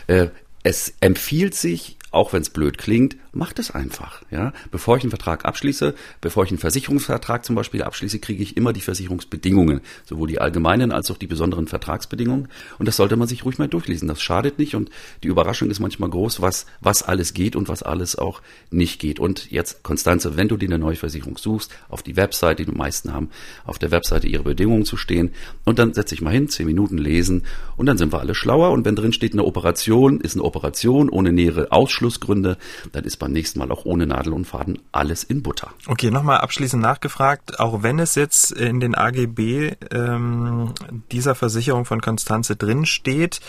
[0.08, 0.14] Mhm.
[0.14, 0.28] Äh,
[0.62, 4.22] es empfiehlt sich, auch wenn es blöd klingt, macht es einfach.
[4.30, 8.56] Ja, bevor ich einen Vertrag abschließe, bevor ich einen Versicherungsvertrag zum Beispiel abschließe, kriege ich
[8.56, 12.48] immer die Versicherungsbedingungen, sowohl die allgemeinen als auch die besonderen Vertragsbedingungen.
[12.78, 14.08] Und das sollte man sich ruhig mal durchlesen.
[14.08, 14.90] Das schadet nicht und
[15.22, 19.20] die Überraschung ist manchmal groß, was was alles geht und was alles auch nicht geht.
[19.20, 23.12] Und jetzt Konstanze, wenn du dir eine neue Versicherung suchst, auf die Webseite, die meisten
[23.12, 23.30] haben
[23.64, 25.32] auf der Webseite ihre Bedingungen zu stehen
[25.64, 27.44] und dann setze ich mal hin, zehn Minuten lesen
[27.76, 28.70] und dann sind wir alle schlauer.
[28.70, 32.56] Und wenn drin steht eine Operation, ist eine Operation ohne nähere Ausschlussgründe,
[32.92, 35.70] dann ist beim nächsten Mal auch ohne Nadel und Faden alles in Butter.
[35.86, 40.74] Okay, nochmal abschließend nachgefragt, auch wenn es jetzt in den AGB ähm,
[41.12, 43.40] dieser Versicherung von Konstanze drin steht,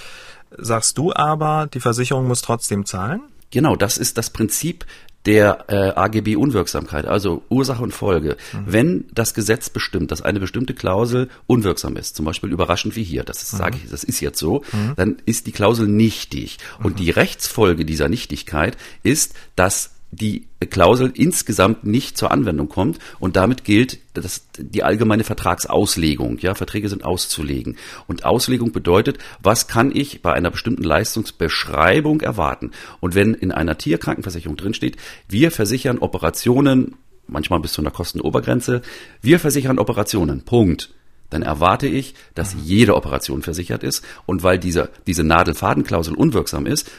[0.56, 3.22] sagst du aber, die Versicherung muss trotzdem zahlen?
[3.50, 4.86] Genau, das ist das Prinzip
[5.26, 8.38] der äh, AGB-Unwirksamkeit, also Ursache und Folge.
[8.54, 8.64] Mhm.
[8.66, 13.24] Wenn das Gesetz bestimmt, dass eine bestimmte Klausel unwirksam ist, zum Beispiel überraschend wie hier,
[13.24, 13.58] das mhm.
[13.58, 14.94] sage ich, das ist jetzt so, mhm.
[14.96, 16.58] dann ist die Klausel nichtig.
[16.82, 16.98] Und mhm.
[16.98, 23.64] die Rechtsfolge dieser Nichtigkeit ist, dass die Klausel insgesamt nicht zur Anwendung kommt und damit
[23.64, 26.38] gilt das, die allgemeine Vertragsauslegung.
[26.40, 27.78] Ja, Verträge sind auszulegen.
[28.08, 32.72] Und Auslegung bedeutet, was kann ich bei einer bestimmten Leistungsbeschreibung erwarten?
[33.00, 34.98] Und wenn in einer Tierkrankenversicherung drinsteht,
[35.30, 36.96] wir versichern Operationen,
[37.28, 38.82] manchmal bis zu einer Kostenobergrenze,
[39.22, 40.94] wir versichern Operationen, Punkt
[41.32, 44.06] dann erwarte ich, dass jede Operation versichert ist.
[44.26, 46.92] Und weil diese, diese Nadelfadenklausel unwirksam ist,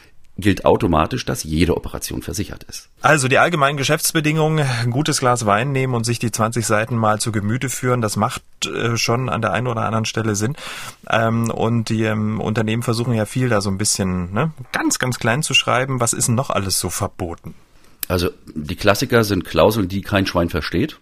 [0.42, 2.88] gilt automatisch, dass jede Operation versichert ist.
[3.00, 7.18] Also die allgemeinen Geschäftsbedingungen, ein gutes Glas Wein nehmen und sich die 20 Seiten mal
[7.20, 10.57] zu Gemüte führen, das macht äh, schon an der einen oder anderen Stelle Sinn.
[11.09, 15.18] Ähm, und die ähm, Unternehmen versuchen ja viel da so ein bisschen ne, ganz, ganz
[15.18, 16.00] klein zu schreiben.
[16.00, 17.55] Was ist denn noch alles so verboten?
[18.09, 20.98] Also die Klassiker sind Klauseln, die kein Schwein versteht.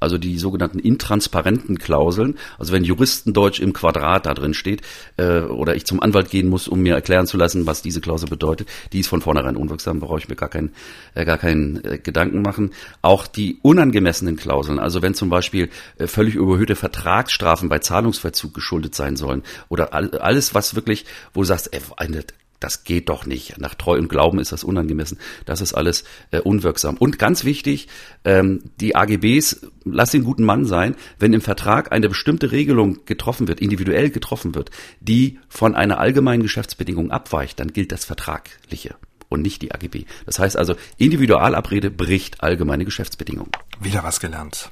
[0.00, 4.82] Also die sogenannten intransparenten Klauseln, also wenn Juristendeutsch im Quadrat da drin steht
[5.16, 8.28] äh, oder ich zum Anwalt gehen muss, um mir erklären zu lassen, was diese Klausel
[8.28, 10.72] bedeutet, die ist von vornherein unwirksam, brauche ich mir gar keinen
[11.14, 12.70] äh, gar keinen äh, Gedanken machen.
[13.02, 18.94] Auch die unangemessenen Klauseln, also wenn zum Beispiel äh, völlig überhöhte Vertragsstrafen bei Zahlungsverzug geschuldet
[18.94, 22.24] sein sollen oder all, alles, was wirklich, wo du sagst, ey, eine
[22.60, 23.58] das geht doch nicht.
[23.58, 25.18] Nach Treu und Glauben ist das unangemessen.
[25.44, 26.96] Das ist alles äh, unwirksam.
[26.96, 27.88] Und ganz wichtig,
[28.24, 33.48] ähm, die AGBs, lass den guten Mann sein, wenn im Vertrag eine bestimmte Regelung getroffen
[33.48, 38.94] wird, individuell getroffen wird, die von einer allgemeinen Geschäftsbedingung abweicht, dann gilt das Vertragliche
[39.28, 40.04] und nicht die AGB.
[40.24, 43.50] Das heißt also, Individualabrede bricht allgemeine Geschäftsbedingungen.
[43.80, 44.70] Wieder was gelernt.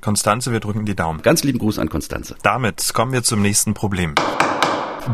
[0.00, 1.22] Konstanze, wir drücken die Daumen.
[1.22, 2.36] Ganz lieben Gruß an Konstanze.
[2.42, 4.14] Damit kommen wir zum nächsten Problem.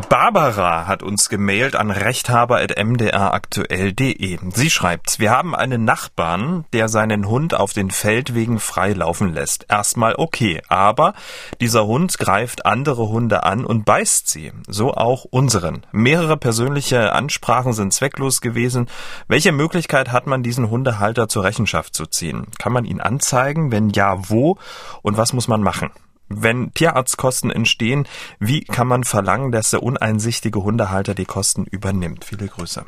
[0.07, 4.39] Barbara hat uns gemailt an rechthaber.mdraktuell.de.
[4.53, 9.65] Sie schreibt, wir haben einen Nachbarn, der seinen Hund auf den Feldwegen frei laufen lässt.
[9.67, 11.13] Erstmal okay, aber
[11.59, 14.53] dieser Hund greift andere Hunde an und beißt sie.
[14.65, 15.85] So auch unseren.
[15.91, 18.87] Mehrere persönliche Ansprachen sind zwecklos gewesen.
[19.27, 22.47] Welche Möglichkeit hat man, diesen Hundehalter zur Rechenschaft zu ziehen?
[22.59, 23.73] Kann man ihn anzeigen?
[23.73, 24.57] Wenn ja, wo?
[25.01, 25.89] Und was muss man machen?
[26.33, 28.07] Wenn Tierarztkosten entstehen,
[28.39, 32.25] wie kann man verlangen, dass der uneinsichtige Hundehalter die Kosten übernimmt?
[32.25, 32.85] Viele Grüße.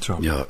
[0.00, 0.18] Tja.
[0.20, 0.46] Ja,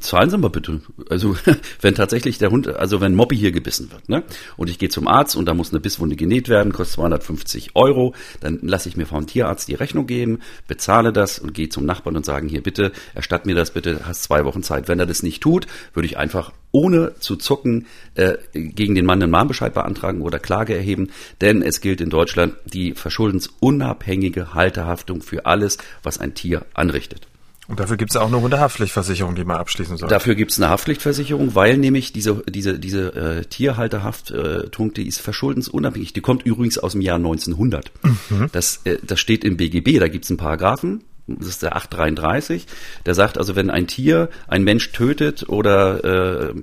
[0.00, 0.80] zahlen Sie mal bitte.
[1.08, 1.36] Also
[1.80, 4.22] wenn tatsächlich der Hund, also wenn Mobby hier gebissen wird, ne,
[4.56, 8.14] und ich gehe zum Arzt und da muss eine Bisswunde genäht werden, kostet 250 Euro,
[8.40, 12.16] dann lasse ich mir vom Tierarzt die Rechnung geben, bezahle das und gehe zum Nachbarn
[12.16, 14.88] und sagen, hier bitte, erstatt mir das bitte, hast zwei Wochen Zeit.
[14.88, 19.22] Wenn er das nicht tut, würde ich einfach ohne zu zucken äh, gegen den Mann
[19.22, 21.10] einen Mahnbescheid beantragen oder Klage erheben,
[21.40, 27.29] denn es gilt in Deutschland die verschuldensunabhängige Halterhaftung für alles, was ein Tier anrichtet.
[27.70, 30.08] Und dafür gibt es auch eine Hundehaftpflichtversicherung, die man abschließen soll.
[30.08, 36.12] Dafür gibt es eine Haftpflichtversicherung, weil nämlich diese, diese, diese äh, Tierhalterhaftung, die ist verschuldensunabhängig.
[36.12, 37.92] Die kommt übrigens aus dem Jahr 1900.
[38.02, 38.48] Mhm.
[38.50, 41.04] Das, äh, das steht im BGB, da gibt es einen Paragraphen,
[41.38, 42.66] das ist der 833,
[43.06, 46.54] der sagt also, wenn ein Tier ein Mensch tötet oder äh,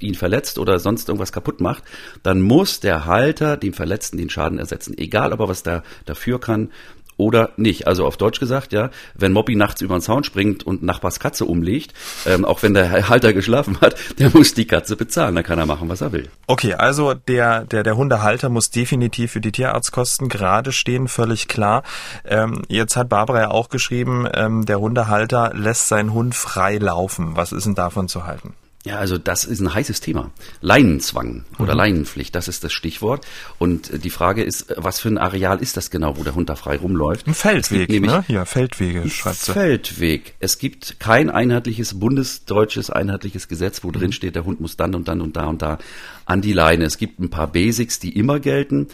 [0.00, 1.84] ihn verletzt oder sonst irgendwas kaputt macht,
[2.22, 6.40] dann muss der Halter dem Verletzten den Schaden ersetzen, egal ob er was da dafür
[6.40, 6.70] kann
[7.18, 7.86] oder nicht.
[7.86, 11.44] Also auf Deutsch gesagt, ja, wenn Mobby nachts über den Zaun springt und Nachbars Katze
[11.44, 11.92] umlegt,
[12.24, 15.66] ähm, auch wenn der Halter geschlafen hat, der muss die Katze bezahlen, dann kann er
[15.66, 16.30] machen, was er will.
[16.46, 21.82] Okay, also der, der, der Hundehalter muss definitiv für die Tierarztkosten gerade stehen, völlig klar.
[22.24, 27.36] Ähm, jetzt hat Barbara ja auch geschrieben, ähm, der Hundehalter lässt seinen Hund frei laufen.
[27.36, 28.54] Was ist denn davon zu halten?
[28.86, 30.30] Ja, also das ist ein heißes Thema.
[30.60, 31.78] Leinenzwang oder mhm.
[31.78, 33.26] Leinenpflicht, das ist das Stichwort.
[33.58, 36.48] Und äh, die Frage ist, was für ein Areal ist das genau, wo der Hund
[36.48, 37.26] da frei rumläuft?
[37.26, 38.24] Ein Feldweg, nämlich ne?
[38.28, 39.52] Ja, Feldwege, schreibt sie.
[39.52, 40.34] Feldweg.
[40.38, 43.92] Es gibt kein einheitliches bundesdeutsches einheitliches Gesetz, wo mhm.
[43.92, 45.78] drin steht, der Hund muss dann und dann und da und da
[46.24, 46.84] an die Leine.
[46.84, 48.88] Es gibt ein paar Basics, die immer gelten.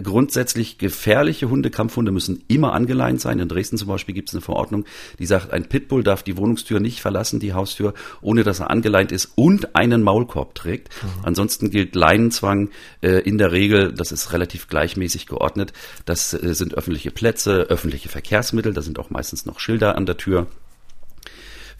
[0.00, 3.38] Grundsätzlich gefährliche Hunde, Kampfhunde müssen immer angeleint sein.
[3.38, 4.84] In Dresden zum Beispiel gibt es eine Verordnung,
[5.18, 9.12] die sagt, ein Pitbull darf die Wohnungstür nicht verlassen, die Haustür, ohne dass er angeleint
[9.12, 10.88] ist und einen Maulkorb trägt.
[11.02, 11.08] Mhm.
[11.24, 15.72] Ansonsten gilt Leinenzwang äh, in der Regel, das ist relativ gleichmäßig geordnet.
[16.04, 20.16] Das äh, sind öffentliche Plätze, öffentliche Verkehrsmittel, da sind auch meistens noch Schilder an der
[20.16, 20.46] Tür.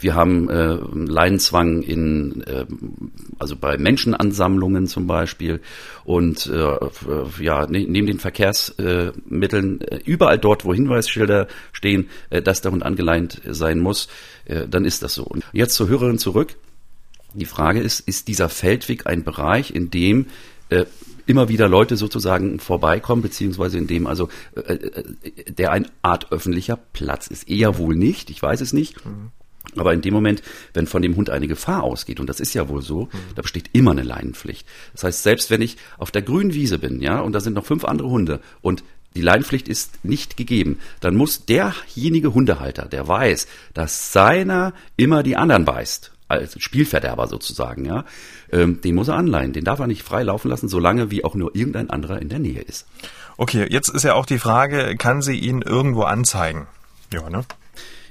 [0.03, 2.67] Wir haben äh, Leinenzwang in, äh,
[3.39, 5.61] also bei Menschenansammlungen zum Beispiel
[6.05, 12.61] und äh, ja ne, neben den Verkehrsmitteln äh, überall dort, wo Hinweisschilder stehen, äh, dass
[12.61, 14.09] der Hund angeleint sein muss,
[14.45, 15.25] äh, dann ist das so.
[15.25, 16.57] Und jetzt zur Hörerin zurück.
[17.35, 20.27] Die Frage ist, ist dieser Feldweg ein Bereich, in dem
[20.69, 20.85] äh,
[21.27, 25.05] immer wieder Leute sozusagen vorbeikommen, beziehungsweise in dem also äh, äh
[25.53, 27.49] der eine Art öffentlicher Platz ist.
[27.49, 29.05] Eher wohl nicht, ich weiß es nicht.
[29.07, 29.31] Mhm.
[29.77, 30.43] Aber in dem Moment,
[30.75, 33.35] wenn von dem Hund eine Gefahr ausgeht, und das ist ja wohl so, mhm.
[33.35, 34.67] da besteht immer eine Leinenpflicht.
[34.93, 37.65] Das heißt, selbst wenn ich auf der grünen Wiese bin, ja, und da sind noch
[37.65, 43.47] fünf andere Hunde und die Leinenpflicht ist nicht gegeben, dann muss derjenige Hundehalter, der weiß,
[43.75, 48.05] dass seiner immer die anderen beißt, als Spielverderber sozusagen, ja,
[48.51, 49.53] ähm, den muss er anleihen.
[49.53, 52.39] Den darf er nicht frei laufen lassen, solange wie auch nur irgendein anderer in der
[52.39, 52.87] Nähe ist.
[53.37, 56.67] Okay, jetzt ist ja auch die Frage, kann sie ihn irgendwo anzeigen?
[57.13, 57.45] Ja, ne?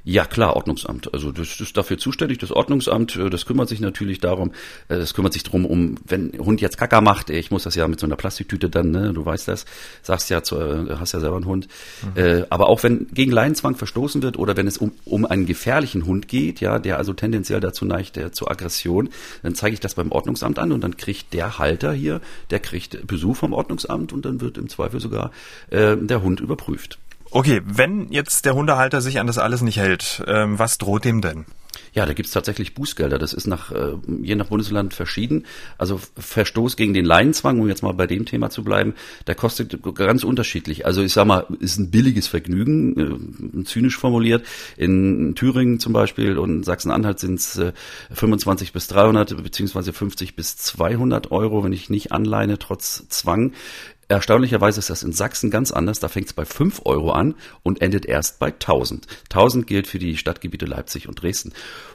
[0.04, 1.14] Ja, klar, Ordnungsamt.
[1.14, 2.40] Also das ist dafür zuständig.
[2.40, 4.52] Das Ordnungsamt, äh, das kümmert sich natürlich darum,
[4.88, 7.88] äh, das kümmert sich darum, um, wenn Hund jetzt Kacker macht, ich muss das ja
[7.88, 9.66] mit so einer Plastiktüte dann, ne, du weißt das,
[10.02, 11.68] sagst ja, zu, äh, hast ja selber einen Hund.
[12.16, 12.46] Mhm.
[12.50, 16.28] aber auch wenn gegen Leinenzwang verstoßen wird oder wenn es um, um einen gefährlichen Hund
[16.28, 19.10] geht, ja, der also tendenziell dazu neigt, der, zur Aggression,
[19.44, 23.06] dann zeige ich das beim Ordnungsamt an und dann kriegt der Halter hier, der kriegt
[23.06, 25.32] Besuch vom Ordnungsamt und dann wird im Zweifel sogar
[25.70, 26.98] äh, der Hund überprüft.
[27.34, 31.22] Okay, wenn jetzt der Hundehalter sich an das alles nicht hält, ähm, was droht dem
[31.22, 31.46] denn?
[31.94, 33.18] Ja, da gibt's tatsächlich Bußgelder.
[33.18, 35.46] Das ist nach, äh, je nach Bundesland verschieden.
[35.78, 38.96] Also Verstoß gegen den Laienzwang, um jetzt mal bei dem Thema zu bleiben,
[39.28, 40.86] der kostet ganz unterschiedlich.
[40.86, 44.46] Also ich sag mal, ist ein billiges Vergnügen, äh, zynisch formuliert.
[44.76, 47.72] In Thüringen zum Beispiel und Sachsen-Anhalt sind es äh,
[48.12, 53.54] 25 bis 300 beziehungsweise 50 bis 200 Euro, wenn ich nicht anleine, trotz Zwang.
[54.12, 56.02] Erstaunlicherweise ist das in Sachsen ganz anders.
[56.02, 59.08] Da fängt es bei 5 Euro an und endet erst bei 1000.
[59.30, 61.54] 1000 gilt für die Stadtgebiete Leipzig und Dresden.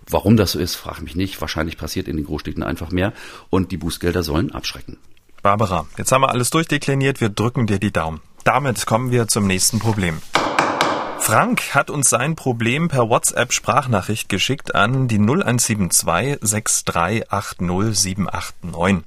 [0.09, 1.38] Warum das so ist, frage mich nicht.
[1.42, 3.12] Wahrscheinlich passiert in den Großstädten einfach mehr
[3.50, 4.96] und die Bußgelder sollen abschrecken.
[5.42, 7.20] Barbara, jetzt haben wir alles durchdekliniert.
[7.20, 8.22] Wir drücken dir die Daumen.
[8.44, 10.22] Damit kommen wir zum nächsten Problem.
[11.18, 19.02] Frank hat uns sein Problem per WhatsApp-Sprachnachricht geschickt an die 0172 6380789.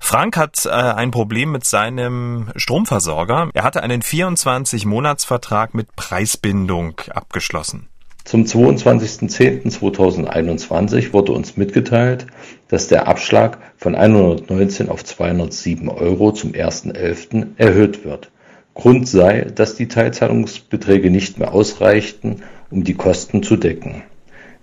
[0.00, 3.48] Frank hat äh, ein Problem mit seinem Stromversorger.
[3.54, 7.88] Er hatte einen 24-Monats-Vertrag mit Preisbindung abgeschlossen.
[8.24, 12.26] Zum 22.10.2021 wurde uns mitgeteilt,
[12.68, 17.48] dass der Abschlag von 119 auf 207 Euro zum 1.11.
[17.58, 18.30] erhöht wird.
[18.74, 24.02] Grund sei, dass die Teilzahlungsbeträge nicht mehr ausreichten, um die Kosten zu decken.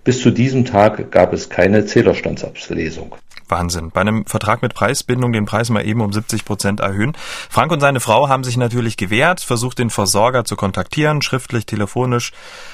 [0.03, 3.15] Bis zu diesem Tag gab es keine Zählerstandsablesung
[3.51, 3.91] Wahnsinn.
[3.91, 7.13] Bei einem Vertrag mit Preisbindung den Preis mal eben um 70 Prozent erhöhen.
[7.49, 12.31] Frank und seine Frau haben sich natürlich gewehrt, versucht den Versorger zu kontaktieren, schriftlich, telefonisch.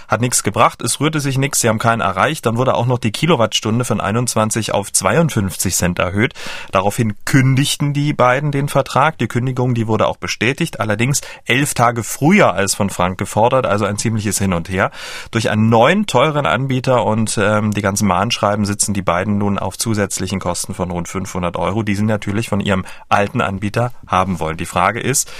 [0.08, 2.46] Hat nichts gebracht, es rührte sich nichts, sie haben keinen erreicht.
[2.46, 6.34] Dann wurde auch noch die Kilowattstunde von 21 auf 52 Cent erhöht.
[6.72, 9.18] Daraufhin kündigten die beiden den Vertrag.
[9.18, 13.86] Die Kündigung, die wurde auch bestätigt, allerdings elf Tage früher als von Frank gefordert, also
[13.86, 14.92] ein ziemliches Hin und Her.
[15.32, 19.78] Durch einen neuen, teuren Anbieter und ähm, die ganzen Mahnschreiben sitzen die beiden nun auf
[19.78, 24.40] zusätzlichen Kosten Kosten von rund 500 Euro, die Sie natürlich von Ihrem alten Anbieter haben
[24.40, 24.58] wollen.
[24.58, 25.32] Die Frage ist,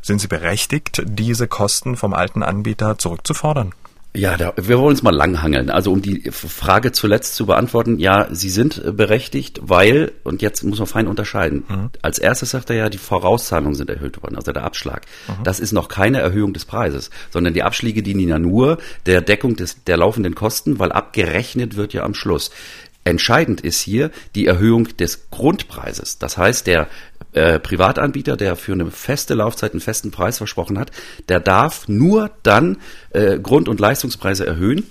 [0.00, 3.72] sind Sie berechtigt, diese Kosten vom alten Anbieter zurückzufordern?
[4.14, 5.70] Ja, da, wir wollen uns mal langhangeln.
[5.70, 10.80] Also um die Frage zuletzt zu beantworten, ja, Sie sind berechtigt, weil, und jetzt muss
[10.80, 11.90] man fein unterscheiden, mhm.
[12.02, 15.06] als erstes sagt er ja, die Vorauszahlungen sind erhöht worden, also der Abschlag.
[15.28, 15.44] Mhm.
[15.44, 19.56] Das ist noch keine Erhöhung des Preises, sondern die Abschläge dienen ja nur der Deckung
[19.56, 22.50] des, der laufenden Kosten, weil abgerechnet wird ja am Schluss.
[23.04, 26.18] Entscheidend ist hier die Erhöhung des Grundpreises.
[26.18, 26.88] Das heißt, der
[27.32, 30.92] äh, Privatanbieter, der für eine feste Laufzeit einen festen Preis versprochen hat,
[31.28, 32.78] der darf nur dann
[33.10, 34.84] äh, Grund- und Leistungspreise erhöhen,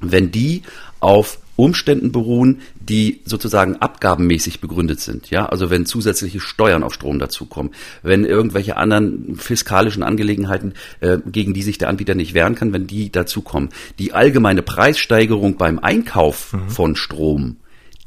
[0.00, 0.62] wenn die
[1.00, 5.30] auf Umständen beruhen, die sozusagen abgabenmäßig begründet sind.
[5.30, 11.54] Ja, also wenn zusätzliche Steuern auf Strom dazukommen, wenn irgendwelche anderen fiskalischen Angelegenheiten, äh, gegen
[11.54, 13.70] die sich der Anbieter nicht wehren kann, wenn die dazukommen.
[13.98, 16.68] Die allgemeine Preissteigerung beim Einkauf mhm.
[16.68, 17.56] von Strom,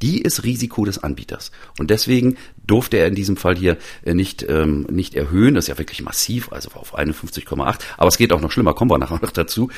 [0.01, 1.51] die ist Risiko des Anbieters.
[1.77, 2.37] Und deswegen
[2.69, 5.55] durfte er in diesem Fall hier äh, nicht, ähm, nicht erhöhen.
[5.55, 7.79] Das ist ja wirklich massiv, also auf 51,8.
[7.97, 9.69] Aber es geht auch noch schlimmer, kommen wir nachher noch dazu.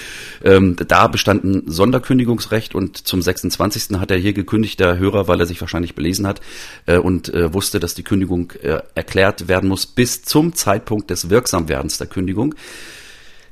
[0.44, 4.00] Ähm, da bestand ein Sonderkündigungsrecht und zum 26.
[4.00, 6.42] hat er hier gekündigt, der Hörer, weil er sich wahrscheinlich belesen hat
[6.86, 11.30] äh, und äh, wusste, dass die Kündigung äh, erklärt werden muss bis zum Zeitpunkt des
[11.30, 12.56] Wirksamwerdens der Kündigung.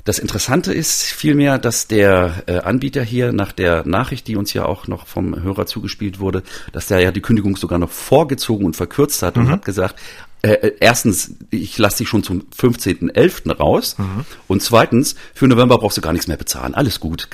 [0.06, 4.66] Das Interessante ist vielmehr, dass der äh, Anbieter hier nach der Nachricht, die uns ja
[4.66, 8.76] auch noch vom Hörer zugespielt wurde, dass der ja die Kündigung sogar noch vorgezogen und
[8.76, 9.44] verkürzt hat mhm.
[9.44, 10.00] und hat gesagt,
[10.42, 13.58] äh, äh erstens, ich lasse dich schon zum 15.11.
[13.58, 14.26] raus mhm.
[14.48, 16.76] und zweitens, für November brauchst du gar nichts mehr bezahlen.
[16.76, 17.28] Alles gut.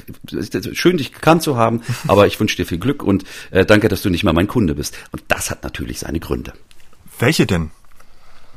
[0.74, 4.02] Schön, dich gekannt zu haben, aber ich wünsche dir viel Glück und äh, danke, dass
[4.02, 4.98] du nicht mehr mein Kunde bist.
[5.12, 6.54] Und das hat natürlich seine Gründe.
[7.20, 7.70] Welche denn?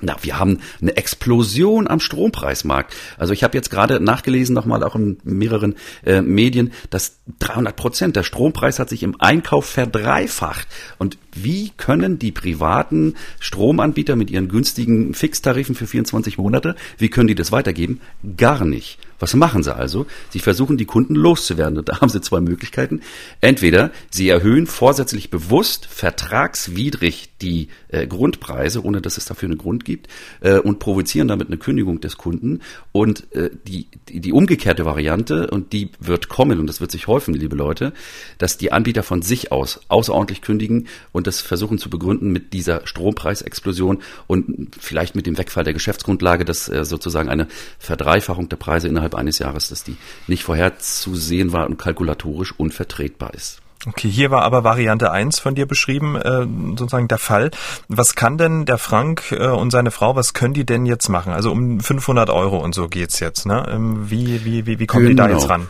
[0.01, 2.95] Na, wir haben eine Explosion am Strompreismarkt.
[3.17, 8.17] Also ich habe jetzt gerade nachgelesen, nochmal auch in mehreren äh, Medien, dass 300 Prozent
[8.17, 10.69] der Strompreis hat sich im Einkauf verdreifacht.
[10.99, 17.29] Und wie können die privaten Stromanbieter mit ihren günstigen Fixtarifen für 24 Monate, wie können
[17.29, 18.01] die das weitergeben?
[18.37, 18.99] Gar nicht.
[19.19, 20.07] Was machen sie also?
[20.31, 21.79] Sie versuchen, die Kunden loszuwerden.
[21.79, 23.01] Und da haben sie zwei Möglichkeiten.
[23.41, 29.85] Entweder sie erhöhen vorsätzlich bewusst vertragswidrig die äh, Grundpreise, ohne dass es dafür einen Grund
[29.85, 30.09] gibt,
[30.41, 32.61] äh, und provozieren damit eine Kündigung des Kunden.
[32.93, 37.07] Und äh, die, die, die umgekehrte Variante, und die wird kommen, und das wird sich
[37.07, 37.93] häufen, liebe Leute,
[38.39, 42.87] dass die Anbieter von sich aus außerordentlich kündigen und das versuchen zu begründen mit dieser
[42.87, 48.89] Strompreisexplosion und vielleicht mit dem Wegfall der Geschäftsgrundlage, dass äh, sozusagen eine Verdreifachung der Preise
[48.89, 53.61] innerhalb eines Jahres, dass die nicht vorherzusehen war und kalkulatorisch unvertretbar ist.
[53.87, 57.51] Okay, hier war aber Variante 1 von dir beschrieben, äh, sozusagen der Fall.
[57.87, 61.33] Was kann denn der Frank äh, und seine Frau, was können die denn jetzt machen?
[61.33, 63.67] Also um 500 Euro und so geht's jetzt, ne?
[63.71, 65.27] Ähm, wie, wie, wie, wie kommen genau.
[65.27, 65.69] die da jetzt ran?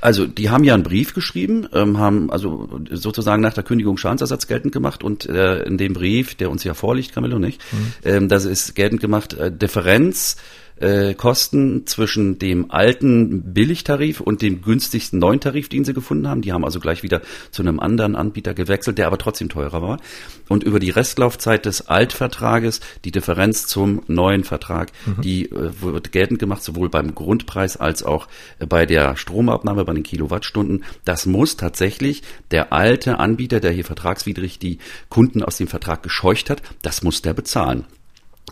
[0.00, 4.46] Also die haben ja einen Brief geschrieben, ähm, haben also sozusagen nach der Kündigung Schadensersatz
[4.46, 7.92] geltend gemacht und äh, in dem Brief, der uns ja vorliegt, Camillo, nicht, mhm.
[8.04, 10.36] ähm, das ist geltend gemacht, äh, Differenz
[10.76, 16.42] äh, Kosten zwischen dem alten Billigtarif und dem günstigsten neuen Tarif, den sie gefunden haben.
[16.42, 20.00] Die haben also gleich wieder zu einem anderen Anbieter gewechselt, der aber trotzdem teurer war.
[20.48, 25.22] Und über die Restlaufzeit des Altvertrages die Differenz zum neuen Vertrag, mhm.
[25.22, 29.94] die äh, wird geltend gemacht, sowohl beim Grundpreis als auch äh, bei der Stromabnahme, bei
[29.94, 30.84] den Kilowattstunden.
[31.04, 36.50] Das muss tatsächlich der alte Anbieter, der hier vertragswidrig die Kunden aus dem Vertrag gescheucht
[36.50, 37.84] hat, das muss der bezahlen.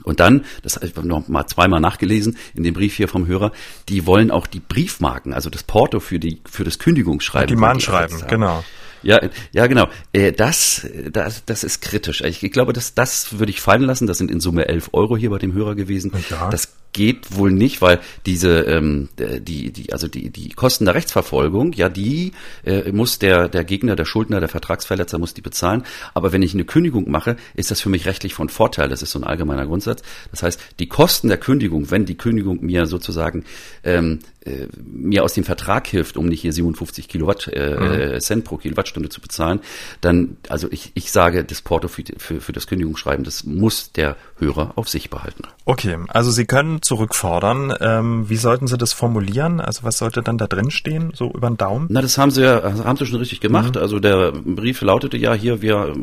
[0.05, 3.53] Und dann, das habe ich noch mal zweimal nachgelesen in dem Brief hier vom Hörer,
[3.89, 7.49] die wollen auch die Briefmarken, also das Porto für die für das Kündigungsschreiben.
[7.49, 8.65] Die Mahnschreiben, genau.
[9.03, 9.21] Ja,
[9.53, 9.89] ja, genau.
[10.13, 12.21] Äh, das, das, das ist kritisch.
[12.23, 14.07] Ich glaube, das, das würde ich fallen lassen.
[14.07, 16.13] Das sind in Summe 11 Euro hier bei dem Hörer gewesen.
[16.31, 16.49] Ja.
[16.51, 21.73] Das geht wohl nicht, weil diese ähm, die die also die die Kosten der Rechtsverfolgung,
[21.73, 22.33] ja, die
[22.65, 25.85] äh, muss der der Gegner, der Schuldner, der Vertragsverletzer muss die bezahlen.
[26.15, 28.89] Aber wenn ich eine Kündigung mache, ist das für mich rechtlich von Vorteil.
[28.89, 30.03] Das ist so ein allgemeiner Grundsatz.
[30.31, 33.45] Das heißt, die Kosten der Kündigung, wenn die Kündigung mir sozusagen
[33.85, 38.15] ähm, äh, mir aus dem Vertrag hilft, um nicht hier 57 Kilowatt äh, mhm.
[38.15, 39.61] Äh, Cent pro Kilowattstunde zu bezahlen,
[40.01, 44.17] dann also ich ich sage, das Porto für, für für das Kündigungsschreiben, das muss der
[44.39, 45.45] Hörer auf sich behalten.
[45.65, 47.73] Okay, also Sie können zurückfordern.
[47.81, 49.61] Ähm, wie sollten Sie das formulieren?
[49.61, 51.87] Also was sollte dann da drin stehen, so über den Daumen?
[51.89, 53.77] Na, das haben Sie ja, haben Sie schon richtig gemacht.
[53.77, 53.81] Mhm.
[53.81, 55.95] Also der Brief lautete ja hier, wir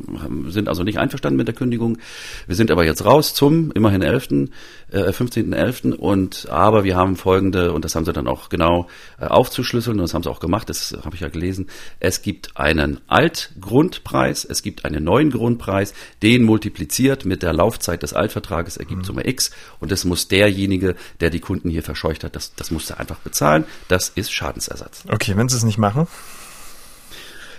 [0.48, 1.98] sind also nicht einverstanden mit der Kündigung.
[2.48, 4.50] Wir sind aber jetzt raus zum immerhin 11.,
[4.92, 5.94] äh, 15.11.
[5.94, 8.88] und aber wir haben folgende, und das haben Sie dann auch genau
[9.20, 11.68] äh, aufzuschlüsseln, und das haben Sie auch gemacht, das habe ich ja gelesen.
[12.00, 18.14] Es gibt einen Altgrundpreis, es gibt einen neuen Grundpreis, den multipliziert mit der Laufzeit des
[18.14, 19.06] Altvertrages ergibt mhm.
[19.06, 22.90] Summe X und das muss derjenige, der die Kunden hier verscheucht hat, das, das muss
[22.90, 23.66] er einfach bezahlen.
[23.88, 25.04] Das ist Schadensersatz.
[25.10, 26.08] Okay, wenn Sie es nicht machen?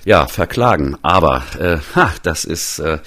[0.04, 0.96] Ja, verklagen.
[1.02, 2.98] Aber äh, ha, das ist äh,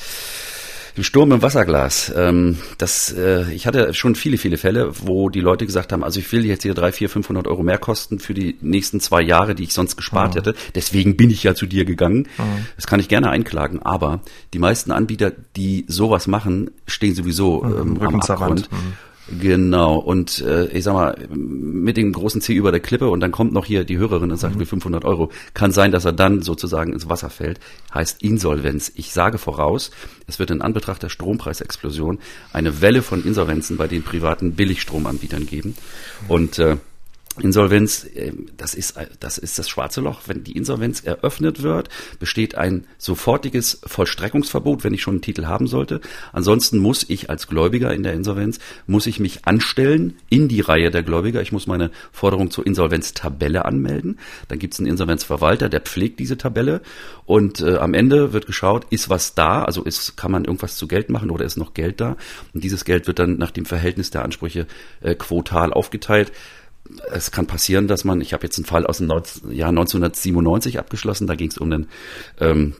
[0.95, 2.13] ein Sturm im Wasserglas.
[2.15, 6.19] Ähm, das, äh, ich hatte schon viele, viele Fälle, wo die Leute gesagt haben, also
[6.19, 9.55] ich will jetzt hier drei, vier, 500 Euro mehr kosten für die nächsten zwei Jahre,
[9.55, 10.39] die ich sonst gespart mhm.
[10.39, 10.55] hätte.
[10.75, 12.27] Deswegen bin ich ja zu dir gegangen.
[12.37, 12.65] Mhm.
[12.75, 13.81] Das kann ich gerne einklagen.
[13.81, 14.21] Aber
[14.53, 18.71] die meisten Anbieter, die sowas machen, stehen sowieso mhm, ähm, am Abgrund.
[18.71, 18.93] Mhm.
[19.27, 23.31] Genau, und äh, ich sag mal, mit dem großen C über der Klippe und dann
[23.31, 24.65] kommt noch hier die Hörerin und sagt, mhm.
[24.65, 25.31] 500 Euro.
[25.53, 27.59] Kann sein, dass er dann sozusagen ins Wasser fällt.
[27.93, 28.91] Heißt Insolvenz.
[28.95, 29.91] Ich sage voraus,
[30.27, 32.19] es wird in Anbetracht der Strompreisexplosion
[32.51, 35.75] eine Welle von Insolvenzen bei den privaten Billigstromanbietern geben.
[36.27, 36.77] Und äh,
[37.41, 40.21] Insolvenz, ähm, das ist, das ist das schwarze Loch.
[40.27, 45.67] Wenn die Insolvenz eröffnet wird, besteht ein sofortiges Vollstreckungsverbot, wenn ich schon einen Titel haben
[45.67, 46.01] sollte.
[46.31, 50.91] Ansonsten muss ich als Gläubiger in der Insolvenz, muss ich mich anstellen in die Reihe
[50.91, 51.41] der Gläubiger.
[51.41, 54.19] Ich muss meine Forderung zur Insolvenztabelle anmelden.
[54.47, 56.81] Dann gibt es einen Insolvenzverwalter, der pflegt diese Tabelle
[57.25, 60.87] und äh, am Ende wird geschaut, ist was da, also ist, kann man irgendwas zu
[60.87, 62.15] Geld machen oder ist noch Geld da?
[62.53, 64.67] Und dieses Geld wird dann nach dem Verhältnis der Ansprüche
[65.01, 66.31] äh, quotal aufgeteilt
[67.11, 71.27] es kann passieren, dass man, ich habe jetzt einen Fall aus dem Jahr 1997 abgeschlossen,
[71.27, 71.87] da ging es um
[72.39, 72.75] ähm,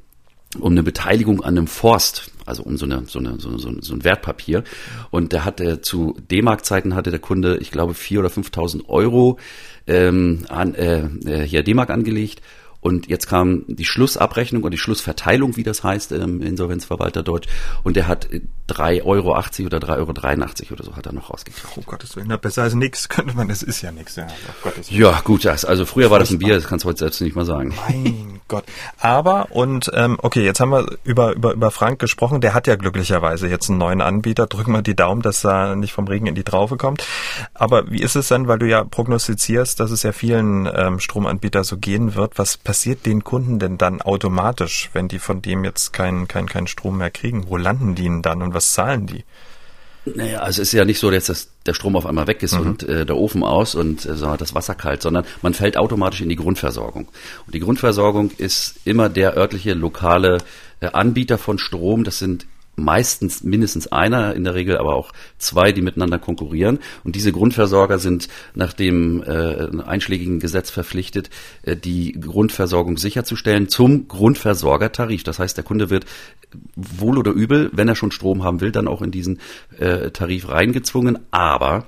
[0.60, 3.94] um eine Beteiligung an einem Forst, also um so eine so eine so, so, so
[3.94, 4.64] ein Wertpapier.
[5.10, 9.40] Und da hatte zu D-Mark-Zeiten hatte der Kunde, ich glaube, vier oder 5.000 Euro
[9.88, 12.42] ähm, an, äh, äh hier D-Mark angelegt
[12.84, 17.48] und jetzt kam die Schlussabrechnung und die Schlussverteilung, wie das heißt im Insolvenzverwalter Deutsch.
[17.82, 18.28] Und der hat
[18.70, 21.68] 3,80 Euro oder 3,83 Euro oder so hat er noch rausgekriegt.
[21.78, 24.16] Oh Gottes Willen, besser als nichts könnte man, das ist ja nichts.
[24.16, 24.28] Ja,
[24.66, 27.22] oh ja gut, das, also früher war das ein Bier, das kannst du heute selbst
[27.22, 27.74] nicht mal sagen.
[27.88, 28.66] Mein Gott.
[29.00, 32.76] Aber, und ähm, okay, jetzt haben wir über, über, über Frank gesprochen, der hat ja
[32.76, 34.48] glücklicherweise jetzt einen neuen Anbieter.
[34.48, 37.06] Drücken wir die Daumen, dass er nicht vom Regen in die Traufe kommt.
[37.54, 41.64] Aber wie ist es denn, weil du ja prognostizierst, dass es ja vielen ähm, Stromanbietern
[41.64, 45.94] so gehen wird, was passiert den Kunden denn dann automatisch, wenn die von dem jetzt
[45.94, 47.48] keinen kein, kein Strom mehr kriegen?
[47.48, 49.24] Wo landen die denn dann und was zahlen die?
[50.06, 52.54] Naja, also es ist ja nicht so, dass das, der Strom auf einmal weg ist
[52.54, 52.62] mhm.
[52.62, 56.30] und äh, der Ofen aus und äh, das Wasser kalt, sondern man fällt automatisch in
[56.30, 57.08] die Grundversorgung.
[57.46, 60.40] Und die Grundversorgung ist immer der örtliche lokale
[60.82, 62.04] äh, Anbieter von Strom.
[62.04, 62.46] Das sind
[62.76, 66.80] meistens mindestens einer, in der Regel aber auch zwei, die miteinander konkurrieren.
[67.04, 71.30] Und diese Grundversorger sind nach dem äh, einschlägigen Gesetz verpflichtet,
[71.64, 75.24] äh, die Grundversorgung sicherzustellen zum Grundversorgertarif.
[75.24, 76.06] Das heißt, der Kunde wird
[76.76, 79.40] wohl oder übel, wenn er schon Strom haben will, dann auch in diesen
[79.78, 81.20] äh, Tarif reingezwungen.
[81.32, 81.86] Aber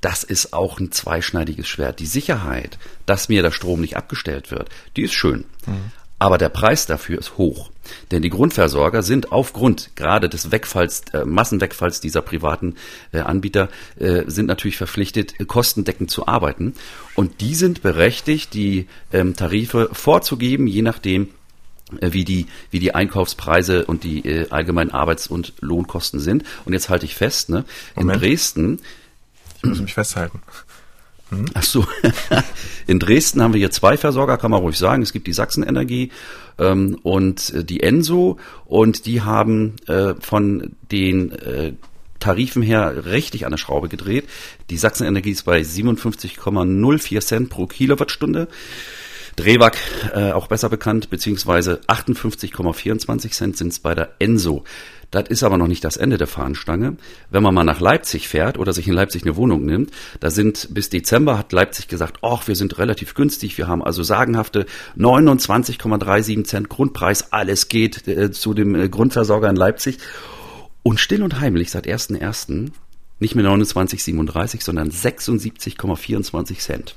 [0.00, 2.00] das ist auch ein zweischneidiges Schwert.
[2.00, 5.44] Die Sicherheit, dass mir der Strom nicht abgestellt wird, die ist schön.
[5.66, 5.92] Mhm.
[6.20, 7.70] Aber der Preis dafür ist hoch.
[8.10, 12.76] Denn die Grundversorger sind aufgrund gerade des Wegfalls, äh, Massenwegfalls dieser privaten
[13.10, 16.74] äh, Anbieter, äh, sind natürlich verpflichtet, kostendeckend zu arbeiten.
[17.14, 21.30] Und die sind berechtigt, die ähm, Tarife vorzugeben, je nachdem,
[22.00, 26.44] äh, wie die, wie die Einkaufspreise und die äh, allgemeinen Arbeits- und Lohnkosten sind.
[26.66, 27.64] Und jetzt halte ich fest, ne,
[27.96, 28.80] in Dresden
[29.62, 30.42] Ich muss mich festhalten.
[31.30, 31.46] Hm?
[31.54, 31.86] Ach so.
[32.86, 35.02] In Dresden haben wir hier zwei Versorger, kann man ruhig sagen.
[35.02, 36.10] Es gibt die Sachsenenergie
[36.58, 41.72] ähm, und äh, die Enso und die haben äh, von den äh,
[42.18, 44.28] Tarifen her richtig an der Schraube gedreht.
[44.68, 48.48] Die Sachsenenergie ist bei 57,04 Cent pro Kilowattstunde.
[49.36, 49.72] Drewag,
[50.12, 54.64] äh, auch besser bekannt, beziehungsweise 58,24 Cent sind es bei der Enso.
[55.10, 56.96] Das ist aber noch nicht das Ende der Fahnenstange.
[57.30, 59.90] Wenn man mal nach Leipzig fährt oder sich in Leipzig eine Wohnung nimmt,
[60.20, 64.02] da sind bis Dezember hat Leipzig gesagt, ach, wir sind relativ günstig, wir haben also
[64.02, 69.98] sagenhafte 29,37 Cent Grundpreis, alles geht äh, zu dem äh, Grundversorger in Leipzig.
[70.82, 72.70] Und still und heimlich seit 1.1.
[73.18, 76.94] nicht mehr 29,37, sondern 76,24 Cent.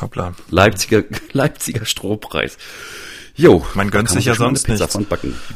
[0.00, 0.34] Hoppla.
[0.50, 2.56] Leipziger, Leipziger Strohpreis.
[3.34, 3.64] Jo.
[3.74, 4.78] Man gönnt sich ja sonst nicht.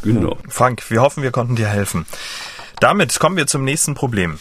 [0.03, 0.39] Genau.
[0.49, 2.07] Frank, wir hoffen, wir konnten dir helfen.
[2.81, 4.39] Damit kommen wir zum nächsten Problem.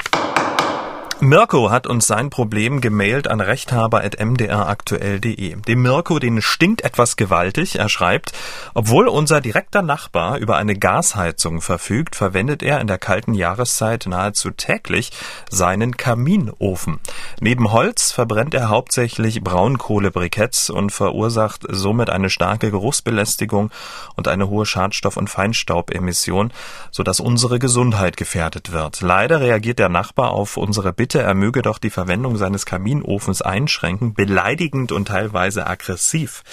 [1.19, 5.55] Mirko hat uns sein Problem gemailt an rechthaber.mdraktuell.de.
[5.55, 7.79] Dem Mirko, den stinkt etwas gewaltig.
[7.79, 8.33] Er schreibt,
[8.75, 14.51] obwohl unser direkter Nachbar über eine Gasheizung verfügt, verwendet er in der kalten Jahreszeit nahezu
[14.51, 15.09] täglich
[15.49, 16.99] seinen Kaminofen.
[17.41, 23.71] Neben Holz verbrennt er hauptsächlich Braunkohlebriketts und verursacht somit eine starke Geruchsbelästigung
[24.15, 26.53] und eine hohe Schadstoff- und Feinstaubemission,
[26.91, 29.01] sodass unsere Gesundheit gefährdet wird.
[29.01, 33.41] Leider reagiert der Nachbar auf unsere Bitte Bitte, er möge doch die Verwendung seines Kaminofens
[33.41, 36.43] einschränken, beleidigend und teilweise aggressiv.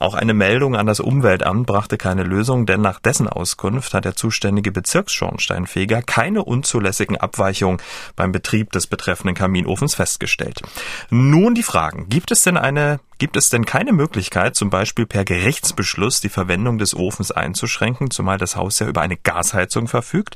[0.00, 4.16] Auch eine Meldung an das Umweltamt brachte keine Lösung, denn nach dessen Auskunft hat der
[4.16, 7.80] zuständige Bezirksschornsteinfeger keine unzulässigen Abweichungen
[8.16, 10.62] beim Betrieb des betreffenden Kaminofens festgestellt.
[11.08, 12.08] Nun die Fragen.
[12.08, 16.78] Gibt es denn eine Gibt es denn keine Möglichkeit, zum Beispiel per Gerichtsbeschluss die Verwendung
[16.78, 20.34] des Ofens einzuschränken, zumal das Haus ja über eine Gasheizung verfügt?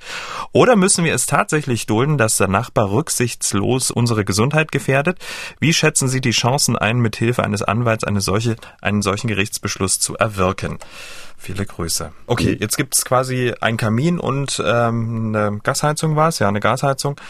[0.53, 5.19] Oder müssen wir es tatsächlich dulden, dass der Nachbar rücksichtslos unsere Gesundheit gefährdet?
[5.59, 9.99] Wie schätzen Sie die Chancen ein, mit Hilfe eines Anwalts eine solche, einen solchen Gerichtsbeschluss
[9.99, 10.79] zu erwirken?
[11.39, 12.13] Viele Grüße.
[12.27, 17.21] Okay, jetzt gibt's quasi ein Kamin und ähm, eine Gasheizung war es, ja, eine Gasheizung.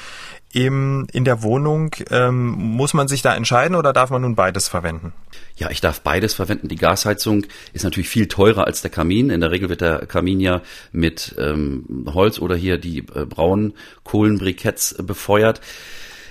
[0.57, 4.69] Im, in der Wohnung ähm, muss man sich da entscheiden oder darf man nun beides
[4.69, 5.13] verwenden?
[5.59, 6.69] Ja, ich darf beides verwenden.
[6.69, 7.45] Die Gasheizung
[7.75, 9.29] ist natürlich viel teurer als der Kamin.
[9.29, 13.75] In der Regel wird der Kamin ja mit ähm, Holz oder hier die äh, braunen
[14.03, 15.61] Kohlenbriketts befeuert.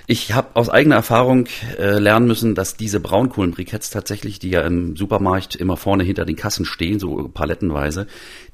[0.08, 1.48] Ich habe aus eigener Erfahrung
[1.78, 6.36] äh, lernen müssen, dass diese Braunkohlenbriketts tatsächlich, die ja im Supermarkt immer vorne hinter den
[6.36, 8.06] Kassen stehen, so palettenweise,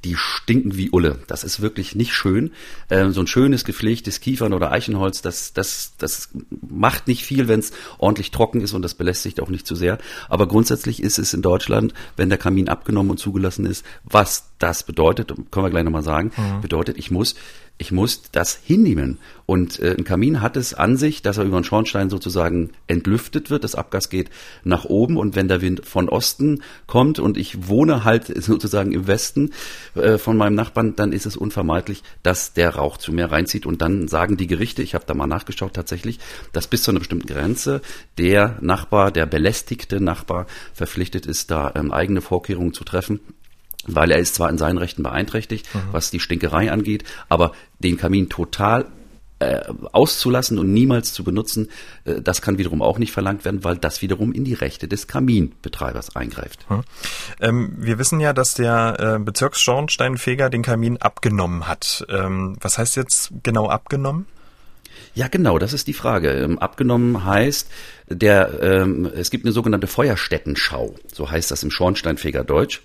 [0.05, 1.18] die stinken wie Ulle.
[1.26, 2.53] Das ist wirklich nicht schön.
[2.88, 6.30] Äh, so ein schönes gepflegtes Kiefern- oder Eichenholz, das, das, das
[6.66, 9.98] macht nicht viel, wenn es ordentlich trocken ist und das belästigt auch nicht zu sehr.
[10.30, 14.84] Aber grundsätzlich ist es in Deutschland, wenn der Kamin abgenommen und zugelassen ist, was das
[14.84, 16.62] bedeutet, können wir gleich nochmal sagen, mhm.
[16.62, 17.34] bedeutet, ich muss
[17.79, 19.18] ich muss das hinnehmen.
[19.45, 23.51] Und äh, ein Kamin hat es an sich, dass er über den Schornstein sozusagen entlüftet
[23.51, 23.64] wird.
[23.64, 24.31] Das Abgas geht
[24.62, 29.09] nach oben und wenn der Wind von Osten kommt und ich wohne halt sozusagen im
[29.09, 29.51] Westen
[29.95, 33.66] äh, von meinem Nachbarn, dann ist es unvermeidlich, dass der Rauch zu mir reinzieht.
[33.66, 36.20] Und dann sagen die Gerichte, ich habe da mal nachgeschaut tatsächlich,
[36.53, 37.83] dass bis zu einer bestimmten Grenze
[38.16, 43.20] der Nachbar, der belästigte Nachbar verpflichtet ist, da ähm, eigene Vorkehrungen zu treffen
[43.87, 45.80] weil er ist zwar in seinen Rechten beeinträchtigt, mhm.
[45.93, 48.87] was die Stinkerei angeht, aber den Kamin total
[49.43, 51.68] äh, auszulassen und niemals zu benutzen,
[52.05, 55.09] äh, das kann wiederum auch nicht verlangt werden, weil das wiederum in die Rechte des
[55.09, 56.64] Kaminbetreibers eingreift.
[56.68, 56.83] Hm.
[57.41, 62.07] Ähm, wir wissen ja, dass der äh, Bezirksschornsteinfeger den Kamin abgenommen hat.
[62.09, 64.26] Ähm, was heißt jetzt genau abgenommen?
[65.14, 66.30] Ja, genau, das ist die Frage.
[66.30, 67.68] Ähm, abgenommen heißt,
[68.09, 72.80] der, ähm, es gibt eine sogenannte Feuerstättenschau, so heißt das im Schornsteinfeger Deutsch.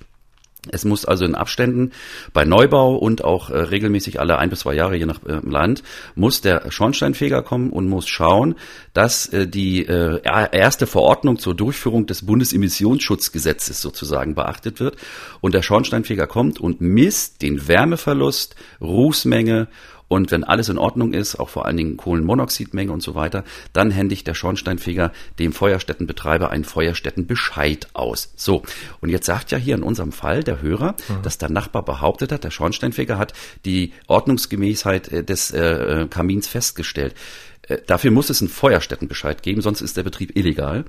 [0.71, 1.91] Es muss also in Abständen
[2.33, 5.83] bei Neubau und auch äh, regelmäßig alle ein bis zwei Jahre je nach äh, Land
[6.15, 8.55] muss der Schornsteinfeger kommen und muss schauen,
[8.93, 14.97] dass äh, die äh, erste Verordnung zur Durchführung des Bundesemissionsschutzgesetzes sozusagen beachtet wird.
[15.41, 19.67] Und der Schornsteinfeger kommt und misst den Wärmeverlust, Rußmenge
[20.07, 23.43] und wenn alles in Ordnung ist, auch vor allen Dingen Kohlenmonoxidmenge und so weiter,
[23.73, 28.31] dann händigt der Schornsteinfeger dem Feuerstättenbetreiber einen Feuerstättenbescheid aus.
[28.35, 28.63] So,
[29.01, 31.21] und jetzt sagt ja hier in unserem Fall der Hörer, mhm.
[31.23, 33.33] dass der Nachbar behauptet hat, der Schornsteinfeger hat
[33.65, 37.13] die Ordnungsgemäßheit äh, des äh, Kamins festgestellt.
[37.63, 40.85] Äh, dafür muss es einen Feuerstättenbescheid geben, sonst ist der Betrieb illegal.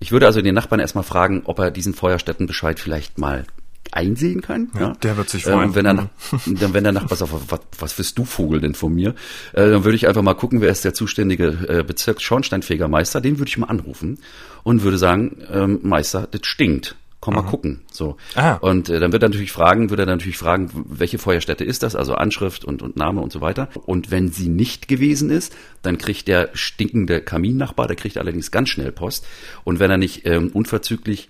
[0.00, 3.44] Ich würde also den Nachbarn erstmal fragen, ob er diesen Feuerstättenbescheid vielleicht mal
[3.92, 4.70] einsehen kann.
[4.74, 4.92] Ja, ja.
[5.02, 5.70] Der wird sich freuen.
[5.70, 6.08] Ähm, wenn er nach,
[6.46, 9.10] dann, wenn er nach, pass auf, was, was wirst du Vogel denn von mir?
[9.52, 13.20] Äh, dann würde ich einfach mal gucken, wer ist der zuständige äh, Bezirks-Schornsteinfegermeister.
[13.20, 14.18] Den würde ich mal anrufen
[14.62, 17.46] und würde sagen, ähm, Meister, das stinkt komm mal mhm.
[17.46, 17.80] gucken.
[17.90, 18.16] So.
[18.34, 18.54] Ah.
[18.54, 21.96] Und äh, dann wird er natürlich fragen, wird er natürlich fragen, welche Feuerstätte ist das,
[21.96, 23.68] also Anschrift und, und Name und so weiter.
[23.86, 28.68] Und wenn sie nicht gewesen ist, dann kriegt der stinkende Kaminnachbar, der kriegt allerdings ganz
[28.68, 29.26] schnell Post.
[29.64, 31.28] Und wenn er nicht ähm, unverzüglich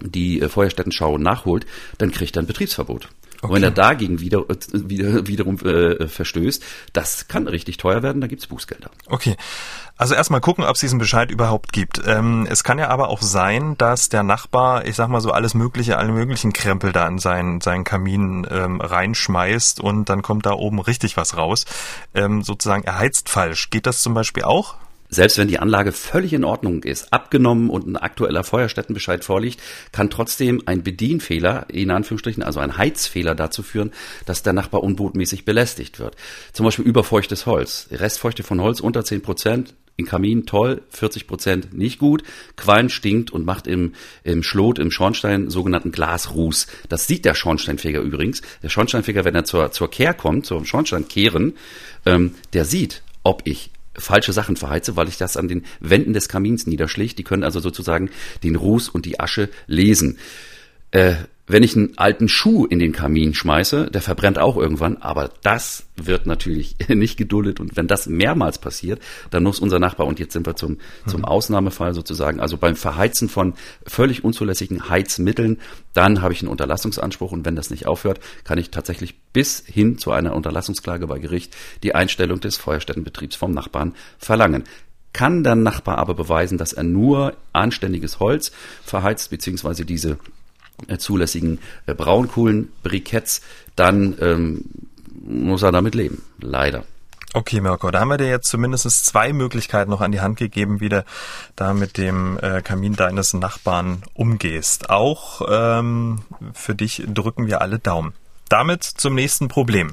[0.00, 1.66] die äh, Feuerstättenschau nachholt,
[1.98, 3.08] dann kriegt er ein Betriebsverbot.
[3.44, 3.52] Okay.
[3.52, 6.62] Und wenn er dagegen wieder, äh, wieder wiederum äh, verstößt,
[6.94, 8.90] das kann richtig teuer werden, da gibt's Bußgelder.
[9.06, 9.36] Okay.
[9.96, 12.00] Also erstmal gucken, ob es diesen Bescheid überhaupt gibt.
[12.04, 15.54] Ähm, es kann ja aber auch sein, dass der Nachbar, ich sag mal so, alles
[15.54, 20.52] mögliche, alle möglichen Krempel da in seinen, seinen Kamin ähm, reinschmeißt und dann kommt da
[20.52, 21.64] oben richtig was raus.
[22.14, 23.70] Ähm, sozusagen er heizt falsch.
[23.70, 24.76] Geht das zum Beispiel auch?
[25.14, 29.60] Selbst wenn die Anlage völlig in Ordnung ist, abgenommen und ein aktueller Feuerstättenbescheid vorliegt,
[29.92, 33.92] kann trotzdem ein Bedienfehler, in Anführungsstrichen, also ein Heizfehler dazu führen,
[34.26, 36.16] dass der Nachbar unbotmäßig belästigt wird.
[36.52, 37.86] Zum Beispiel überfeuchtes Holz.
[37.92, 42.24] Restfeuchte von Holz unter 10 Prozent, in Kamin toll, 40 Prozent nicht gut,
[42.56, 43.92] Qualm stinkt und macht im,
[44.24, 46.66] im Schlot, im Schornstein sogenannten Glasruß.
[46.88, 48.42] Das sieht der Schornsteinfeger übrigens.
[48.64, 51.54] Der Schornsteinfeger, wenn er zur, zur Kehr kommt, zum Schornsteinkehren,
[52.04, 56.28] ähm, der sieht, ob ich falsche Sachen verheize, weil ich das an den Wänden des
[56.28, 57.18] Kamins niederschlägt.
[57.18, 58.10] Die können also sozusagen
[58.42, 60.18] den Ruß und die Asche lesen.
[60.90, 61.14] Äh,
[61.46, 65.84] wenn ich einen alten Schuh in den Kamin schmeiße, der verbrennt auch irgendwann, aber das
[65.96, 67.60] wird natürlich nicht geduldet.
[67.60, 71.20] Und wenn das mehrmals passiert, dann muss unser Nachbar, und jetzt sind wir zum, zum
[71.20, 71.26] mhm.
[71.26, 73.54] Ausnahmefall sozusagen, also beim Verheizen von
[73.86, 75.58] völlig unzulässigen Heizmitteln,
[75.92, 77.32] dann habe ich einen Unterlassungsanspruch.
[77.32, 81.54] Und wenn das nicht aufhört, kann ich tatsächlich bis hin zu einer Unterlassungsklage bei Gericht
[81.82, 84.64] die Einstellung des Feuerstättenbetriebs vom Nachbarn verlangen.
[85.12, 88.50] Kann der Nachbar aber beweisen, dass er nur anständiges Holz
[88.82, 90.18] verheizt, beziehungsweise diese
[90.98, 93.40] zulässigen äh, Braunkohlenbriketts,
[93.76, 94.64] dann ähm,
[95.24, 96.22] muss er damit leben.
[96.40, 96.84] Leider.
[97.36, 100.78] Okay, Mirko, da haben wir dir jetzt zumindest zwei Möglichkeiten noch an die Hand gegeben,
[100.78, 101.04] wie du
[101.56, 104.88] da mit dem äh, Kamin deines Nachbarn umgehst.
[104.88, 106.20] Auch ähm,
[106.52, 108.12] für dich drücken wir alle Daumen.
[108.48, 109.90] Damit zum nächsten Problem.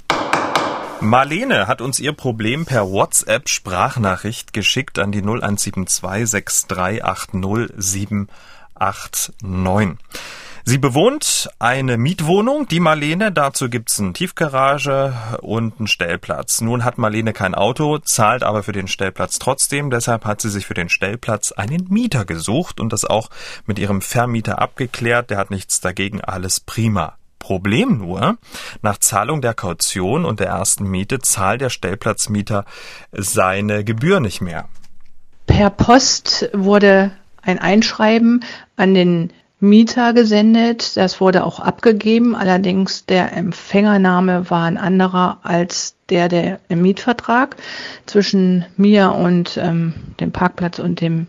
[0.99, 9.97] Marlene hat uns ihr Problem per WhatsApp Sprachnachricht geschickt an die 0172 6380 789.
[10.63, 13.31] Sie bewohnt eine Mietwohnung, die Marlene.
[13.31, 16.61] Dazu gibt's eine Tiefgarage und einen Stellplatz.
[16.61, 19.89] Nun hat Marlene kein Auto, zahlt aber für den Stellplatz trotzdem.
[19.89, 23.29] Deshalb hat sie sich für den Stellplatz einen Mieter gesucht und das auch
[23.65, 25.31] mit ihrem Vermieter abgeklärt.
[25.31, 27.15] Der hat nichts dagegen, alles prima.
[27.39, 28.37] Problem nur,
[28.83, 32.65] nach Zahlung der Kaution und der ersten Miete zahlt der Stellplatzmieter
[33.11, 34.69] seine Gebühr nicht mehr.
[35.47, 38.45] Per Post wurde ein Einschreiben
[38.75, 40.97] an den Mieter gesendet.
[40.97, 42.35] Das wurde auch abgegeben.
[42.35, 47.55] Allerdings der Empfängername war ein anderer als der der im Mietvertrag
[48.05, 51.27] zwischen mir und ähm, dem Parkplatz und dem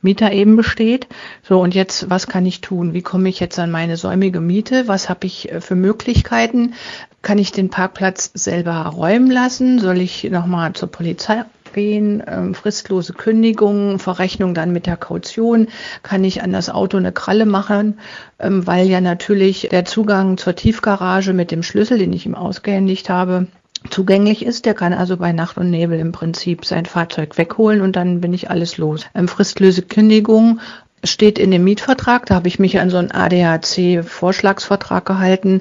[0.00, 1.08] Mieter eben besteht.
[1.42, 2.94] So, und jetzt, was kann ich tun?
[2.94, 4.88] Wie komme ich jetzt an meine säumige Miete?
[4.88, 6.74] Was habe ich äh, für Möglichkeiten?
[7.22, 9.78] Kann ich den Parkplatz selber räumen lassen?
[9.78, 11.44] Soll ich nochmal zur Polizei
[11.74, 15.68] gehen, ähm, fristlose Kündigungen, Verrechnung dann mit der Kaution,
[16.02, 17.98] kann ich an das Auto eine Kralle machen,
[18.38, 23.10] ähm, weil ja natürlich der Zugang zur Tiefgarage mit dem Schlüssel, den ich ihm ausgehändigt
[23.10, 23.48] habe,
[23.90, 24.64] zugänglich ist.
[24.64, 28.32] Der kann also bei Nacht und Nebel im Prinzip sein Fahrzeug wegholen und dann bin
[28.32, 29.04] ich alles los.
[29.14, 30.60] Ähm, fristlose Kündigung
[31.04, 35.60] steht in dem Mietvertrag, da habe ich mich an so einen ADAC-Vorschlagsvertrag gehalten.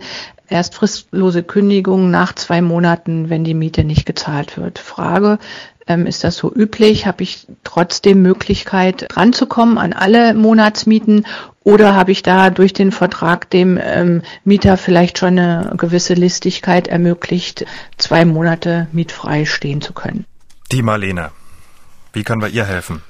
[0.49, 4.77] Erst fristlose Kündigung nach zwei Monaten, wenn die Miete nicht gezahlt wird.
[4.77, 5.39] Frage,
[5.87, 7.05] ähm, ist das so üblich?
[7.05, 11.25] Habe ich trotzdem Möglichkeit ranzukommen an alle Monatsmieten
[11.63, 16.87] oder habe ich da durch den Vertrag dem ähm, Mieter vielleicht schon eine gewisse Listigkeit
[16.87, 17.65] ermöglicht,
[17.97, 20.25] zwei Monate mietfrei stehen zu können?
[20.71, 21.31] Die Marlene.
[22.11, 23.01] Wie können wir ihr helfen?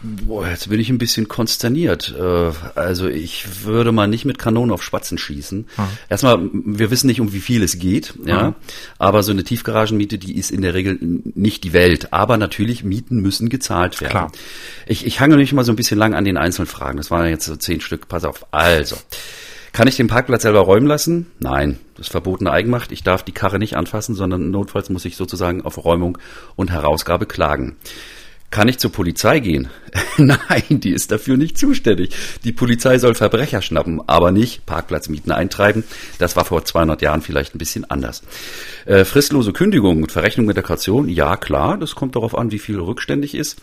[0.00, 2.14] Boah, jetzt bin ich ein bisschen konsterniert.
[2.16, 5.66] Äh, also ich würde mal nicht mit Kanonen auf Spatzen schießen.
[5.74, 5.84] Hm.
[6.08, 8.48] Erstmal, wir wissen nicht, um wie viel es geht, ja.
[8.48, 8.54] Hm.
[8.98, 12.12] Aber so eine Tiefgaragenmiete, die ist in der Regel nicht die Welt.
[12.12, 14.10] Aber natürlich, Mieten müssen gezahlt werden.
[14.10, 14.32] Klar.
[14.86, 16.98] Ich, ich hange mich mal so ein bisschen lang an den einzelnen Fragen.
[16.98, 18.08] Das waren jetzt so zehn Stück.
[18.08, 18.46] Pass auf.
[18.52, 18.96] Also.
[19.72, 21.26] Kann ich den Parkplatz selber räumen lassen?
[21.40, 22.90] Nein, das ist verbotene Eigenmacht.
[22.90, 26.18] Ich darf die Karre nicht anfassen, sondern notfalls muss ich sozusagen auf Räumung
[26.56, 27.76] und Herausgabe klagen.
[28.50, 29.68] Kann ich zur Polizei gehen?
[30.16, 32.14] Nein, die ist dafür nicht zuständig.
[32.44, 35.84] Die Polizei soll Verbrecher schnappen, aber nicht Parkplatzmieten eintreiben.
[36.18, 38.22] Das war vor 200 Jahren vielleicht ein bisschen anders.
[38.86, 42.58] Äh, fristlose Kündigung und Verrechnung mit der Kaution, ja klar, das kommt darauf an, wie
[42.58, 43.58] viel rückständig ist.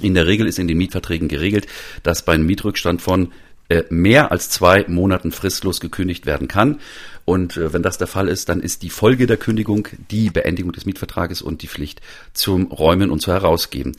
[0.00, 1.66] In der Regel ist in den Mietverträgen geregelt,
[2.02, 3.32] dass bei einem Mietrückstand von
[3.70, 6.80] äh, mehr als zwei Monaten fristlos gekündigt werden kann.
[7.28, 10.72] Und äh, wenn das der Fall ist, dann ist die Folge der Kündigung die Beendigung
[10.72, 12.00] des Mietvertrages und die Pflicht
[12.32, 13.96] zum Räumen und zu herausgeben.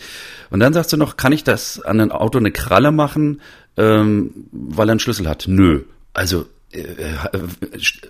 [0.50, 3.40] Und dann sagst du noch, kann ich das an ein Auto eine Kralle machen?
[3.80, 5.46] ähm, weil er einen Schlüssel hat.
[5.48, 5.84] Nö.
[6.14, 6.46] Also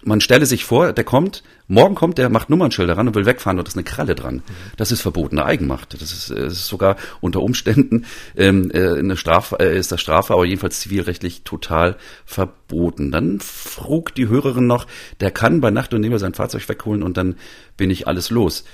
[0.03, 3.57] man stelle sich vor, der kommt, morgen kommt der, macht Nummernschilder ran und will wegfahren
[3.57, 4.43] und da ist eine Kralle dran.
[4.75, 5.93] Das ist verbotene Eigenmacht.
[5.93, 8.05] Das ist, äh, ist sogar unter Umständen
[8.35, 11.95] ähm, eine Strafe, äh, ist das Strafe, aber jedenfalls zivilrechtlich total
[12.25, 13.11] verboten.
[13.11, 14.87] Dann frug die Hörerin noch,
[15.21, 17.35] der kann bei Nacht und Nebel sein Fahrzeug wegholen und dann
[17.77, 18.65] bin ich alles los.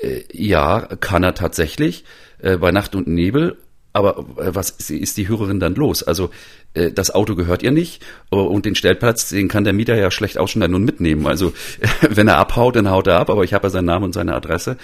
[0.00, 2.04] Äh, ja, kann er tatsächlich
[2.38, 3.56] äh, bei Nacht und Nebel
[3.92, 6.02] aber äh, was ist die Hörerin dann los?
[6.02, 6.30] Also
[6.74, 10.10] äh, das Auto gehört ihr nicht äh, und den Stellplatz, den kann der Mieter ja
[10.10, 11.26] schlecht auch schon dann nun mitnehmen.
[11.26, 11.52] Also
[12.08, 14.34] wenn er abhaut, dann haut er ab, aber ich habe ja seinen Namen und seine
[14.34, 14.76] Adresse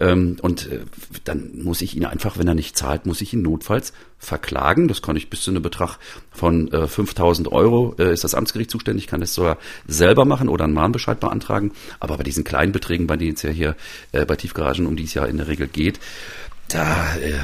[0.00, 0.68] ähm, und
[1.24, 4.88] dann muss ich ihn einfach, wenn er nicht zahlt, muss ich ihn notfalls verklagen.
[4.88, 5.98] Das kann ich bis zu einem Betrag
[6.32, 11.20] von 5000 Euro, ist das Amtsgericht zuständig, kann das sogar selber machen oder einen Mahnbescheid
[11.20, 11.72] beantragen.
[12.00, 13.76] Aber bei diesen kleinen Beträgen, bei denen es ja hier
[14.10, 16.00] bei Tiefgaragen um die es ja in der Regel geht,
[16.68, 17.34] da äh,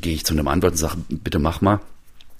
[0.00, 1.80] gehe ich zu einem Anwalt und sage, bitte mach mal.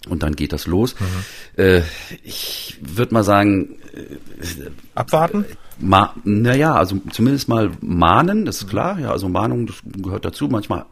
[0.08, 0.96] Und dann geht das los.
[0.98, 1.62] Mhm.
[1.62, 1.82] Äh,
[2.24, 5.44] ich würde mal sagen, äh, abwarten.
[5.78, 8.98] Ma, naja, also zumindest mal mahnen, das ist klar.
[8.98, 10.48] Ja, also Mahnung, das gehört dazu.
[10.48, 10.86] Manchmal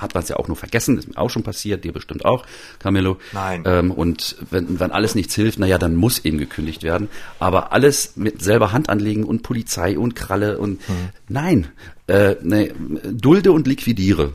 [0.00, 2.46] hat man es ja auch nur vergessen, ist mir auch schon passiert, dir bestimmt auch,
[2.78, 3.18] Camillo.
[3.32, 3.62] Nein.
[3.66, 7.08] Ähm, und wenn, wenn alles nichts hilft, naja, dann muss eben gekündigt werden.
[7.38, 11.08] Aber alles mit selber Hand anlegen und Polizei und Kralle und mhm.
[11.28, 11.68] nein,
[12.06, 12.72] äh, nee,
[13.10, 14.32] dulde und liquidiere.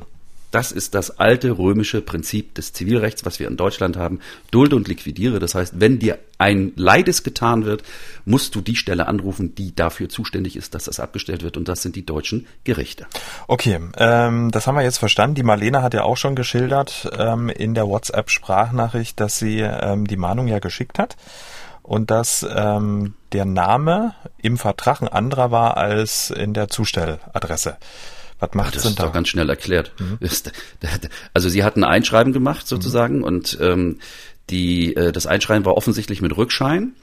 [0.55, 4.21] Das ist das alte römische Prinzip des Zivilrechts, was wir in Deutschland haben.
[4.51, 5.39] Dulde und liquidiere.
[5.39, 7.83] Das heißt, wenn dir ein Leides getan wird,
[8.23, 11.57] musst du die Stelle anrufen, die dafür zuständig ist, dass das abgestellt wird.
[11.57, 13.05] Und das sind die deutschen Gerichte.
[13.49, 15.35] Okay, ähm, das haben wir jetzt verstanden.
[15.35, 20.15] Die Marlene hat ja auch schon geschildert ähm, in der WhatsApp-Sprachnachricht, dass sie ähm, die
[20.15, 21.17] Mahnung ja geschickt hat
[21.81, 27.75] und dass ähm, der Name im Vertrag ein anderer war als in der Zustelladresse.
[28.53, 29.91] Was macht das denn ist doch ganz schnell erklärt.
[29.99, 30.19] Mhm.
[31.33, 33.23] Also sie hat ein Einschreiben gemacht sozusagen mhm.
[33.23, 33.99] und ähm,
[34.49, 36.93] die äh, das Einschreiben war offensichtlich mit Rückschein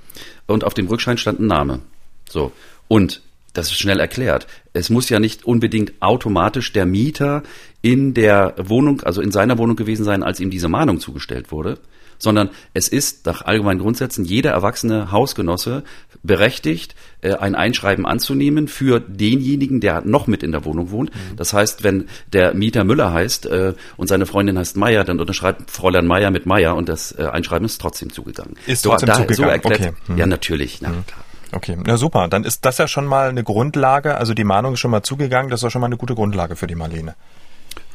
[0.46, 1.80] und auf dem Rückschein stand ein Name.
[2.28, 2.52] So
[2.88, 3.22] und
[3.52, 4.46] das ist schnell erklärt.
[4.72, 7.42] Es muss ja nicht unbedingt automatisch der Mieter
[7.82, 11.78] in der Wohnung, also in seiner Wohnung gewesen sein, als ihm diese Mahnung zugestellt wurde,
[12.22, 15.82] sondern es ist nach allgemeinen Grundsätzen jeder erwachsene Hausgenosse
[16.22, 21.12] berechtigt, äh, ein Einschreiben anzunehmen für denjenigen, der noch mit in der Wohnung wohnt.
[21.12, 21.36] Mhm.
[21.36, 25.68] Das heißt, wenn der Mieter Müller heißt äh, und seine Freundin heißt Meier, dann unterschreibt
[25.68, 28.54] Fräulein Meier mit Meier und das äh, Einschreiben ist trotzdem zugegangen.
[28.66, 29.36] Ist trotzdem da, zugegangen.
[29.36, 29.92] So erklärt, okay.
[30.06, 30.18] Mhm.
[30.18, 31.06] Ja, natürlich, na mhm.
[31.06, 31.24] klar.
[31.54, 32.28] Okay, na super.
[32.28, 34.16] Dann ist das ja schon mal eine Grundlage.
[34.16, 35.50] Also die Mahnung ist schon mal zugegangen.
[35.50, 37.14] Das war schon mal eine gute Grundlage für die Marlene.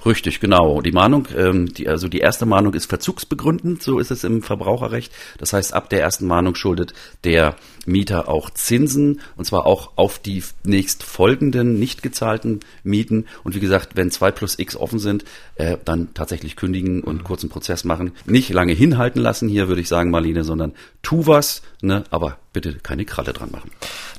[0.07, 0.81] Richtig, genau.
[0.81, 5.11] Die Mahnung, ähm, die, also die erste Mahnung ist verzugsbegründend, so ist es im Verbraucherrecht.
[5.37, 6.93] Das heißt, ab der ersten Mahnung schuldet
[7.25, 7.55] der
[7.85, 13.25] Mieter auch Zinsen, und zwar auch auf die nächst folgenden nicht gezahlten Mieten.
[13.43, 17.49] Und wie gesagt, wenn zwei plus x offen sind, äh, dann tatsächlich kündigen und kurzen
[17.49, 18.11] Prozess machen.
[18.25, 22.75] Nicht lange hinhalten lassen hier, würde ich sagen, Marlene, sondern tu was, ne, aber bitte
[22.75, 23.71] keine Kralle dran machen.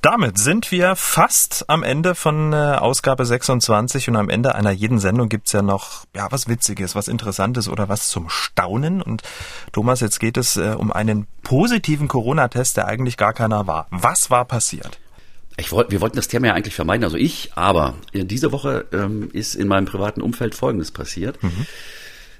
[0.02, 4.98] Damit sind wir fast am Ende von äh, Ausgabe 26 und am Ende einer jeden
[4.98, 9.02] Sendung gibt's ja noch ja was Witziges, was Interessantes oder was zum Staunen.
[9.02, 9.22] Und
[9.72, 13.86] Thomas, jetzt geht es äh, um einen positiven Corona-Test, der eigentlich gar keiner war.
[13.90, 14.98] Was war passiert?
[15.56, 19.28] Ich wollt, wir wollten das Thema ja eigentlich vermeiden, also ich, aber diese Woche ähm,
[19.32, 21.42] ist in meinem privaten Umfeld Folgendes passiert.
[21.42, 21.66] Mhm.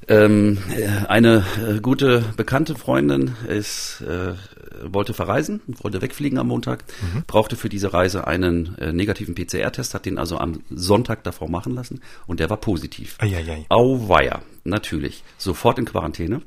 [0.09, 0.59] Ähm,
[1.07, 4.35] eine äh, gute bekannte Freundin ist, äh,
[4.83, 7.25] wollte verreisen, wollte wegfliegen am Montag, mhm.
[7.27, 11.75] brauchte für diese Reise einen äh, negativen PCR-Test, hat den also am Sonntag davor machen
[11.75, 13.17] lassen und der war positiv.
[13.19, 13.67] Eieiei.
[13.69, 15.23] Auweia, natürlich.
[15.37, 16.41] Sofort in Quarantäne.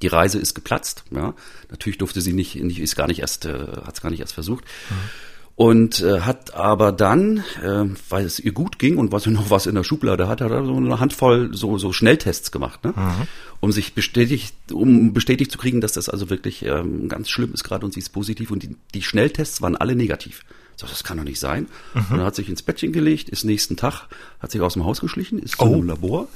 [0.00, 1.34] Die Reise ist geplatzt, ja.
[1.70, 4.34] Natürlich durfte sie nicht, nicht ist gar nicht erst, äh, hat es gar nicht erst
[4.34, 4.64] versucht.
[4.88, 5.27] Mhm
[5.58, 9.50] und äh, hat aber dann, äh, weil es ihr gut ging und was sie noch
[9.50, 12.94] was in der Schublade hatte, hat er so eine Handvoll so so Schnelltests gemacht, ne?
[12.94, 13.26] Mhm.
[13.58, 17.64] um sich bestätigt, um bestätigt zu kriegen, dass das also wirklich ähm, ganz schlimm ist
[17.64, 20.44] gerade und sie ist positiv und die, die Schnelltests waren alle negativ.
[20.76, 21.66] So, das kann doch nicht sein.
[21.92, 22.00] Mhm.
[22.02, 24.06] Und dann hat sich ins Bettchen gelegt, ist nächsten Tag,
[24.38, 25.66] hat sich aus dem Haus geschlichen, ist oh.
[25.66, 26.28] zu einem Labor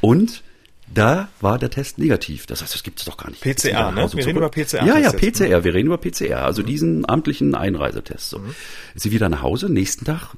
[0.00, 0.42] und
[0.92, 2.46] da war der Test negativ.
[2.46, 3.42] Das heißt, das gibt es doch gar nicht.
[3.42, 4.08] PCR, ne?
[4.12, 4.84] Wir reden über PCR.
[4.84, 5.48] Ja, ja, PCR.
[5.48, 5.64] Ne?
[5.64, 6.44] Wir reden über PCR.
[6.44, 8.30] Also diesen amtlichen Einreisetest.
[8.30, 8.38] So.
[8.38, 8.54] Mhm.
[8.94, 10.34] Ist sie wieder nach Hause, nächsten Tag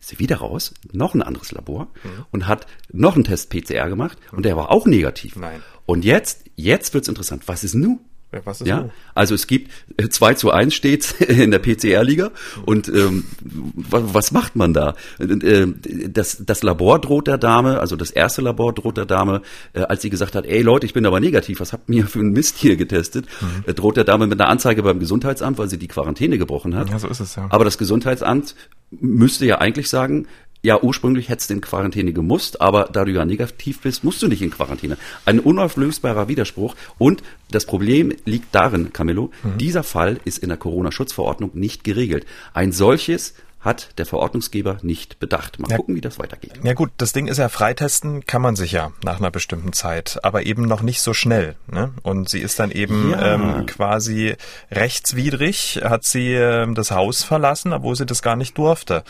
[0.00, 2.24] ist sie wieder raus, noch ein anderes Labor mhm.
[2.30, 5.36] und hat noch einen Test PCR gemacht und der war auch negativ.
[5.36, 5.62] Nein.
[5.86, 7.42] Und jetzt, jetzt wird's interessant.
[7.46, 8.00] Was ist nun?
[8.44, 8.90] Was ist ja, so?
[9.14, 12.30] also es gibt 2 äh, zu 1 steht in der PCR-Liga
[12.66, 14.94] und ähm, was macht man da?
[15.18, 15.66] Äh,
[16.08, 19.40] das, das Labor droht der Dame, also das erste Labor droht der Dame,
[19.72, 22.18] äh, als sie gesagt hat, ey Leute, ich bin aber negativ, was habt ihr für
[22.18, 23.26] einen Mist hier getestet?
[23.40, 23.74] Mhm.
[23.74, 26.90] Droht der Dame mit einer Anzeige beim Gesundheitsamt, weil sie die Quarantäne gebrochen hat.
[26.90, 27.46] Ja, so ist es ja.
[27.48, 28.54] Aber das Gesundheitsamt
[28.90, 30.26] müsste ja eigentlich sagen,
[30.62, 34.28] ja, ursprünglich hättest du in Quarantäne gemusst, aber da du ja negativ bist, musst du
[34.28, 34.98] nicht in Quarantäne.
[35.24, 36.74] Ein unauflösbarer Widerspruch.
[36.98, 39.58] Und das Problem liegt darin, Camillo, mhm.
[39.58, 42.26] dieser Fall ist in der Corona-Schutzverordnung nicht geregelt.
[42.54, 45.58] Ein solches hat der Verordnungsgeber nicht bedacht.
[45.58, 46.60] Mal ja, gucken, wie das weitergeht.
[46.62, 50.20] Ja gut, das Ding ist ja, freitesten kann man sich ja nach einer bestimmten Zeit,
[50.22, 51.56] aber eben noch nicht so schnell.
[51.66, 51.92] Ne?
[52.02, 53.34] Und sie ist dann eben ja.
[53.34, 54.36] ähm, quasi
[54.70, 59.04] rechtswidrig, hat sie ähm, das Haus verlassen, obwohl sie das gar nicht durfte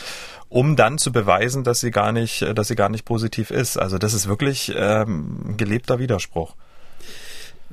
[0.50, 3.76] um dann zu beweisen, dass sie gar nicht, dass sie gar nicht positiv ist.
[3.76, 6.54] Also das ist wirklich ähm, gelebter Widerspruch.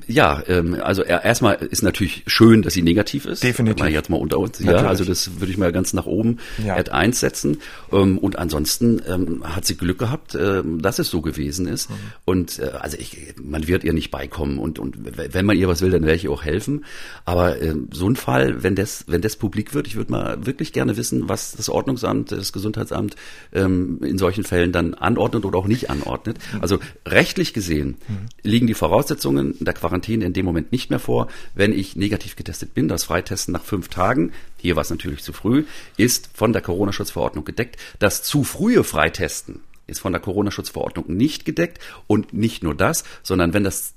[0.06, 3.42] Ja, ähm, also erstmal ist natürlich schön, dass sie negativ ist.
[3.42, 3.82] Definitiv.
[3.82, 4.58] Mal jetzt mal unter uns.
[4.58, 6.76] Ja, also das würde ich mal ganz nach oben ja.
[6.76, 7.58] Ad 1 setzen.
[7.90, 11.88] Ähm, und ansonsten ähm, hat sie Glück gehabt, ähm, dass es so gewesen ist.
[11.88, 11.94] Mhm.
[12.26, 14.58] Und äh, also ich, man wird ihr nicht beikommen.
[14.58, 16.84] Und, und wenn man ihr was will, dann werde ich ihr auch helfen.
[17.24, 20.74] Aber äh, so ein Fall, wenn das, wenn das publik wird, ich würde mal wirklich
[20.74, 23.16] gerne wissen, was das Ordnungsamt, das Gesundheitsamt
[23.54, 26.38] ähm, in solchen Fällen dann anordnet oder auch nicht anordnet.
[26.52, 26.60] Mhm.
[26.60, 28.26] Also rechtlich gesehen mhm.
[28.42, 32.34] liegen die Voraussetzungen der Quarantäne Quarantäne in dem Moment nicht mehr vor, wenn ich negativ
[32.34, 32.88] getestet bin.
[32.88, 35.64] Das Freitesten nach fünf Tagen, hier war es natürlich zu früh,
[35.96, 37.76] ist von der Corona-Schutzverordnung gedeckt.
[38.00, 41.78] Das zu frühe Freitesten ist von der Corona-Schutzverordnung nicht gedeckt
[42.08, 43.94] und nicht nur das, sondern wenn das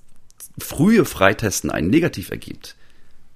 [0.60, 2.76] frühe Freitesten ein Negativ ergibt,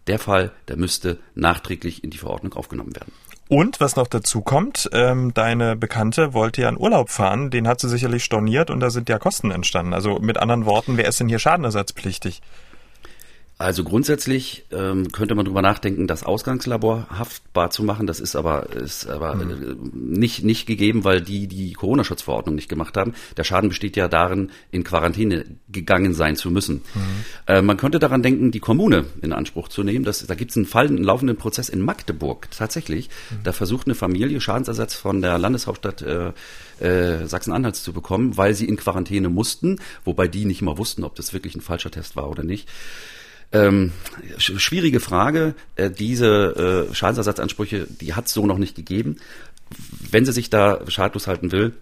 [0.06, 3.14] der Fall, der müsste nachträglich in die Verordnung aufgenommen werden.
[3.50, 7.82] Und was noch dazu kommt, ähm, deine Bekannte wollte ja in Urlaub fahren, den hat
[7.82, 9.94] sie sicherlich storniert und da sind ja Kosten entstanden.
[9.94, 12.42] Also mit anderen Worten, wer ist denn hier schadenersatzpflichtig?
[13.64, 18.08] Also grundsätzlich ähm, könnte man darüber nachdenken, das Ausgangslabor haftbar zu machen.
[18.08, 19.52] Das ist aber, ist aber mhm.
[19.52, 23.14] äh, nicht, nicht gegeben, weil die die Corona-Schutzverordnung nicht gemacht haben.
[23.38, 26.82] Der Schaden besteht ja darin, in Quarantäne gegangen sein zu müssen.
[26.94, 27.02] Mhm.
[27.48, 30.04] Äh, man könnte daran denken, die Kommune in Anspruch zu nehmen.
[30.04, 33.08] Das, da gibt es einen Fall, einen laufenden Prozess in Magdeburg tatsächlich.
[33.08, 33.44] Mhm.
[33.46, 36.34] Da versucht eine Familie Schadensersatz von der Landeshauptstadt äh,
[36.82, 41.16] äh, Sachsen-Anhalts zu bekommen, weil sie in Quarantäne mussten, wobei die nicht mal wussten, ob
[41.16, 42.68] das wirklich ein falscher Test war oder nicht.
[43.54, 43.92] Ähm,
[44.38, 45.56] schwierige Frage.
[45.76, 49.18] Äh, diese äh, Schadensersatzansprüche, die hat es so noch nicht gegeben.
[50.12, 51.74] Wenn sie sich da schadlos halten will,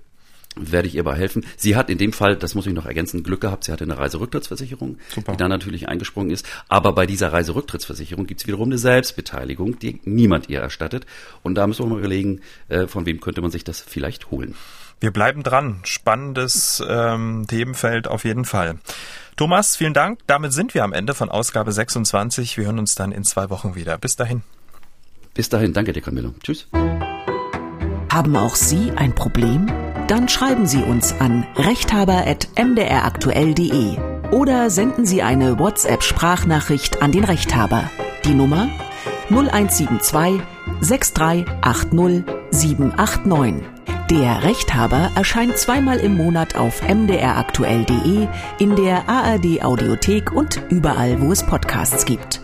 [0.55, 1.45] werde ich ihr aber helfen.
[1.55, 3.63] Sie hat in dem Fall, das muss ich noch ergänzen, Glück gehabt.
[3.63, 5.31] Sie hatte eine Reiserücktrittsversicherung, Super.
[5.31, 6.45] die da natürlich eingesprungen ist.
[6.67, 11.05] Aber bei dieser Reiserücktrittsversicherung gibt es wiederum eine Selbstbeteiligung, die niemand ihr erstattet.
[11.41, 14.55] Und da müssen wir mal überlegen, äh, von wem könnte man sich das vielleicht holen.
[14.99, 15.79] Wir bleiben dran.
[15.83, 18.75] Spannendes ähm, Themenfeld auf jeden Fall.
[19.41, 20.19] Thomas, vielen Dank.
[20.27, 22.57] Damit sind wir am Ende von Ausgabe 26.
[22.57, 23.97] Wir hören uns dann in zwei Wochen wieder.
[23.97, 24.43] Bis dahin.
[25.33, 25.73] Bis dahin.
[25.73, 26.35] Danke dir, Camillo.
[26.43, 26.67] Tschüss.
[28.11, 29.65] Haben auch Sie ein Problem?
[30.07, 33.97] Dann schreiben Sie uns an rechthaber.mdraktuell.de
[34.29, 37.89] oder senden Sie eine WhatsApp-Sprachnachricht an den Rechthaber.
[38.25, 38.69] Die Nummer
[39.31, 40.41] 0172
[40.81, 43.63] 6380 789.
[44.09, 48.27] Der Rechthaber erscheint zweimal im Monat auf mdraktuell.de,
[48.59, 52.41] in der ARD Audiothek und überall, wo es Podcasts gibt.